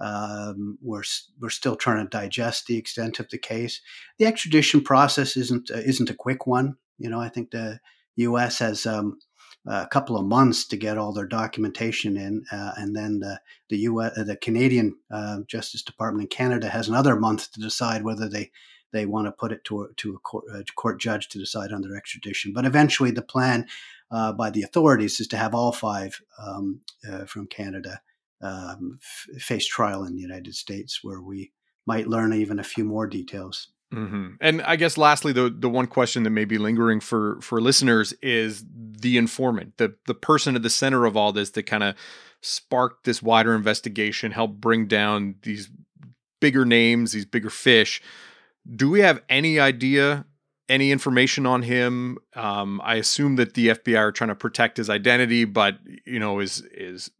um, 0.00 0.78
we're 0.80 1.02
we're 1.40 1.50
still 1.50 1.76
trying 1.76 2.04
to 2.04 2.08
digest 2.08 2.66
the 2.66 2.76
extent 2.76 3.18
of 3.18 3.28
the 3.30 3.38
case. 3.38 3.80
The 4.18 4.26
extradition 4.26 4.82
process 4.82 5.36
isn't 5.36 5.70
uh, 5.70 5.78
isn't 5.78 6.10
a 6.10 6.14
quick 6.14 6.46
one. 6.46 6.76
You 6.98 7.10
know, 7.10 7.20
I 7.20 7.28
think 7.28 7.50
the 7.50 7.80
U.S. 8.16 8.58
has 8.60 8.86
um, 8.86 9.18
a 9.68 9.86
couple 9.86 10.16
of 10.16 10.26
months 10.26 10.66
to 10.66 10.76
get 10.76 10.96
all 10.96 11.12
their 11.12 11.26
documentation 11.26 12.16
in, 12.16 12.44
uh, 12.50 12.72
and 12.76 12.96
then 12.96 13.20
the 13.20 13.40
the 13.68 13.78
U.S. 13.78 14.16
Uh, 14.16 14.24
the 14.24 14.36
Canadian 14.36 14.96
uh, 15.10 15.40
Justice 15.46 15.82
Department 15.82 16.24
in 16.24 16.36
Canada 16.36 16.68
has 16.68 16.88
another 16.88 17.16
month 17.16 17.52
to 17.52 17.60
decide 17.60 18.02
whether 18.02 18.28
they 18.28 18.50
they 18.92 19.04
want 19.04 19.26
to 19.26 19.32
put 19.32 19.52
it 19.52 19.64
to 19.64 19.82
a, 19.82 19.92
to 19.96 20.14
a 20.14 20.18
court, 20.18 20.44
a 20.54 20.64
court 20.74 20.98
judge 20.98 21.28
to 21.28 21.38
decide 21.38 21.72
on 21.72 21.82
their 21.82 21.96
extradition. 21.96 22.52
But 22.52 22.64
eventually, 22.64 23.10
the 23.10 23.22
plan 23.22 23.66
uh, 24.10 24.32
by 24.32 24.50
the 24.50 24.62
authorities 24.62 25.20
is 25.20 25.28
to 25.28 25.36
have 25.36 25.54
all 25.54 25.72
five 25.72 26.20
um, 26.38 26.80
uh, 27.08 27.26
from 27.26 27.46
Canada 27.46 28.00
um, 28.40 28.98
f- 29.02 29.42
face 29.42 29.66
trial 29.66 30.04
in 30.04 30.14
the 30.14 30.22
United 30.22 30.54
States, 30.54 31.00
where 31.02 31.20
we 31.20 31.52
might 31.86 32.08
learn 32.08 32.32
even 32.32 32.58
a 32.58 32.64
few 32.64 32.84
more 32.84 33.06
details. 33.06 33.68
Mm-hmm. 33.92 34.34
And 34.40 34.62
I 34.62 34.76
guess 34.76 34.98
lastly, 34.98 35.32
the 35.32 35.48
the 35.48 35.68
one 35.68 35.86
question 35.86 36.22
that 36.24 36.30
may 36.30 36.44
be 36.44 36.58
lingering 36.58 37.00
for 37.00 37.40
for 37.40 37.60
listeners 37.60 38.12
is 38.22 38.64
the 38.70 39.16
informant, 39.16 39.78
the 39.78 39.94
the 40.06 40.14
person 40.14 40.56
at 40.56 40.62
the 40.62 40.70
center 40.70 41.06
of 41.06 41.16
all 41.16 41.32
this 41.32 41.50
that 41.50 41.62
kind 41.64 41.82
of 41.82 41.94
sparked 42.42 43.04
this 43.04 43.22
wider 43.22 43.54
investigation, 43.54 44.32
helped 44.32 44.60
bring 44.60 44.86
down 44.86 45.36
these 45.42 45.70
bigger 46.40 46.64
names, 46.64 47.12
these 47.12 47.24
bigger 47.24 47.50
fish. 47.50 48.02
Do 48.70 48.90
we 48.90 49.00
have 49.00 49.22
any 49.28 49.58
idea, 49.58 50.26
any 50.68 50.92
information 50.92 51.46
on 51.46 51.62
him? 51.62 52.18
Um, 52.34 52.80
I 52.84 52.96
assume 52.96 53.36
that 53.36 53.54
the 53.54 53.68
FBI 53.68 53.98
are 53.98 54.12
trying 54.12 54.28
to 54.28 54.34
protect 54.34 54.76
his 54.76 54.90
identity, 54.90 55.44
but 55.44 55.78
you 56.04 56.18
know, 56.18 56.40
is 56.40 56.60
is 56.72 57.10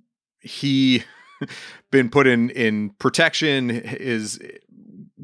he 0.41 1.05
been 1.91 2.11
put 2.11 2.27
in 2.27 2.51
in 2.51 2.91
protection? 2.99 3.71
Is 3.71 4.39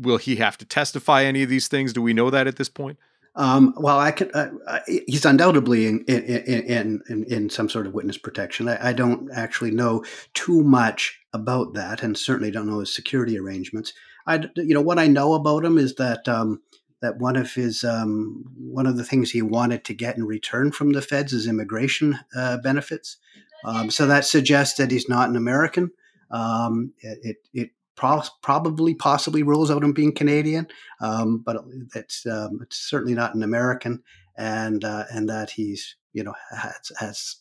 will 0.05 0.19
he 0.19 0.37
have 0.37 0.57
to 0.59 0.65
testify 0.65 1.25
any 1.25 1.43
of 1.43 1.49
these 1.49 1.69
things? 1.69 1.93
Do 1.93 2.03
we 2.03 2.13
know 2.13 2.31
that 2.31 2.47
at 2.47 2.57
this 2.57 2.69
point? 2.69 2.99
Um, 3.37 3.75
well, 3.77 3.99
I 3.99 4.13
can. 4.13 4.31
Uh, 4.33 4.81
he's 4.87 5.25
undoubtedly 5.25 5.87
in 5.87 6.05
in, 6.05 7.03
in 7.09 7.25
in, 7.25 7.51
some 7.51 7.69
sort 7.69 7.87
of 7.87 7.95
witness 7.95 8.17
protection. 8.17 8.69
I, 8.69 8.91
I, 8.91 8.93
don't 8.93 9.29
actually 9.33 9.73
know 9.73 10.05
too 10.35 10.63
much 10.63 11.19
about 11.33 11.75
that, 11.75 12.05
and 12.05 12.17
certainly 12.17 12.53
don't 12.53 12.69
know 12.69 12.79
his 12.79 12.95
security 12.95 13.37
arrangements. 13.37 13.93
I, 14.25 14.49
you 14.55 14.73
know, 14.73 14.81
what 14.81 15.01
I 15.01 15.09
know 15.09 15.35
about 15.35 15.65
him 15.65 15.79
is 15.79 15.97
that 15.97 16.29
um, 16.29 16.63
that 17.03 17.19
one 17.19 17.35
of 17.35 17.53
his 17.53 17.83
um, 17.83 18.45
one 18.57 18.87
of 18.87 18.97
the 18.97 19.05
things 19.05 19.33
he 19.33 19.43
wanted 19.43 19.85
to 19.85 19.95
get 19.95 20.17
in 20.17 20.25
return 20.25 20.71
from 20.71 20.93
the 20.93 21.03
feds 21.03 21.33
is 21.33 21.49
immigration 21.49 22.21
uh, 22.37 22.59
benefits. 22.59 23.17
Um, 23.65 23.91
so 23.91 24.07
that 24.07 24.25
suggests 24.25 24.79
that 24.79 24.93
he's 24.93 25.09
not 25.09 25.29
an 25.29 25.37
American. 25.37 25.91
Um, 26.31 26.93
it, 27.01 27.37
it 27.53 27.71
pro- 27.97 28.23
probably 28.43 28.95
possibly 28.95 29.43
rules 29.43 29.71
out 29.71 29.85
him 29.85 29.93
being 29.93 30.15
Canadian, 30.15 30.69
um, 31.01 31.39
but 31.45 31.65
it's 31.95 32.27
um, 32.27 32.61
it's 32.63 32.79
certainly 32.79 33.15
not 33.15 33.35
an 33.35 33.43
American, 33.43 34.03
and 34.37 34.85
uh, 34.85 35.05
and 35.11 35.29
that 35.29 35.51
he's 35.51 35.97
you 36.13 36.23
know 36.25 36.35
has 36.51 36.93
has 36.99 37.37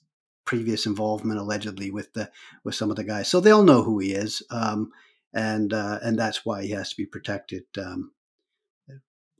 previous 0.45 0.85
involvement 0.85 1.39
allegedly 1.39 1.91
with 1.91 2.13
the 2.13 2.29
with 2.63 2.75
some 2.75 2.89
of 2.89 2.95
the 2.95 3.03
guys, 3.03 3.27
so 3.27 3.39
they'll 3.39 3.63
know 3.63 3.83
who 3.83 3.99
he 3.99 4.13
is, 4.13 4.43
um, 4.49 4.91
and 5.33 5.73
uh, 5.73 5.99
and 6.03 6.17
that's 6.17 6.45
why 6.45 6.63
he 6.63 6.71
has 6.71 6.89
to 6.89 6.97
be 6.97 7.05
protected, 7.05 7.63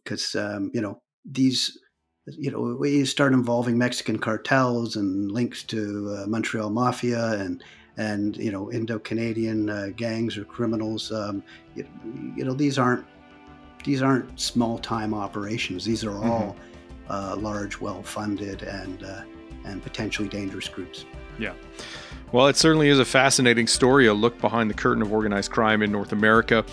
because 0.04 0.36
um, 0.36 0.56
um, 0.56 0.72
you 0.74 0.82
know 0.82 1.02
these 1.26 1.78
you 2.26 2.52
know, 2.52 2.78
we 2.80 3.04
start 3.06 3.34
involving 3.34 3.78
Mexican 3.78 4.18
cartels 4.18 4.96
and 4.96 5.32
links 5.32 5.64
to 5.64 6.18
uh, 6.18 6.28
Montreal 6.28 6.70
Mafia 6.70 7.34
and 7.34 7.64
and 7.98 8.36
you 8.38 8.52
know 8.52 8.72
Indo-Canadian 8.72 9.70
uh, 9.70 9.90
gangs 9.96 10.38
or 10.38 10.46
criminals. 10.46 11.12
Um, 11.12 11.44
you, 11.76 11.88
you, 12.36 12.46
know 12.46 12.54
these 12.54 12.78
aren't 12.78 13.06
these 13.84 14.02
aren't 14.02 14.40
small-time 14.40 15.14
operations. 15.14 15.86
These 15.86 16.04
are 16.04 16.16
all 16.16 16.56
mm-hmm. 16.56 17.12
uh, 17.12 17.36
large, 17.38 17.80
well-funded, 17.80 18.64
and 18.64 19.04
uh, 19.04 19.22
and 19.66 19.82
potentially 19.82 20.28
dangerous 20.28 20.68
groups. 20.68 21.06
Yeah. 21.38 21.54
Well, 22.32 22.48
it 22.48 22.58
certainly 22.58 22.90
is 22.90 23.00
a 23.00 23.06
fascinating 23.06 23.68
story, 23.68 24.08
a 24.08 24.14
look 24.14 24.40
behind 24.40 24.70
the 24.70 24.74
curtain 24.74 25.02
of 25.02 25.14
organized 25.14 25.52
crime 25.52 25.82
in 25.84 25.92
North 25.92 26.12
America. 26.12 26.66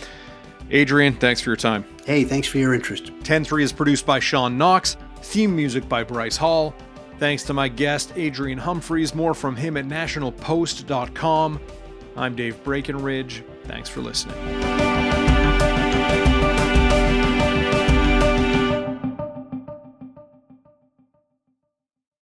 Adrian, 0.71 1.15
thanks 1.15 1.41
for 1.41 1.51
your 1.51 1.57
time. 1.57 1.85
Hey, 2.07 2.25
thanks 2.25 2.49
for 2.49 2.59
your 2.59 2.75
interest. 2.75 3.11
10 3.25 3.45
3 3.45 3.65
is 3.65 3.73
produced 3.73 4.07
by 4.07 4.21
Sean 4.21 4.57
Knox, 4.57 4.97
theme 5.17 5.55
music 5.55 5.89
by 5.89 6.05
Bryce 6.05 6.37
Hall. 6.37 6.75
Thanks 7.21 7.43
to 7.45 7.53
my 7.53 7.69
guest, 7.69 8.15
Adrian 8.17 8.57
Humphreys. 8.57 9.15
More 9.15 9.35
from 9.35 9.55
him 9.55 9.77
at 9.77 9.85
nationalpost.com. 9.85 11.61
I'm 12.17 12.35
Dave 12.35 12.65
Breakenridge. 12.65 13.45
Thanks 13.67 13.91
for 13.91 14.01
listening. 14.01 14.80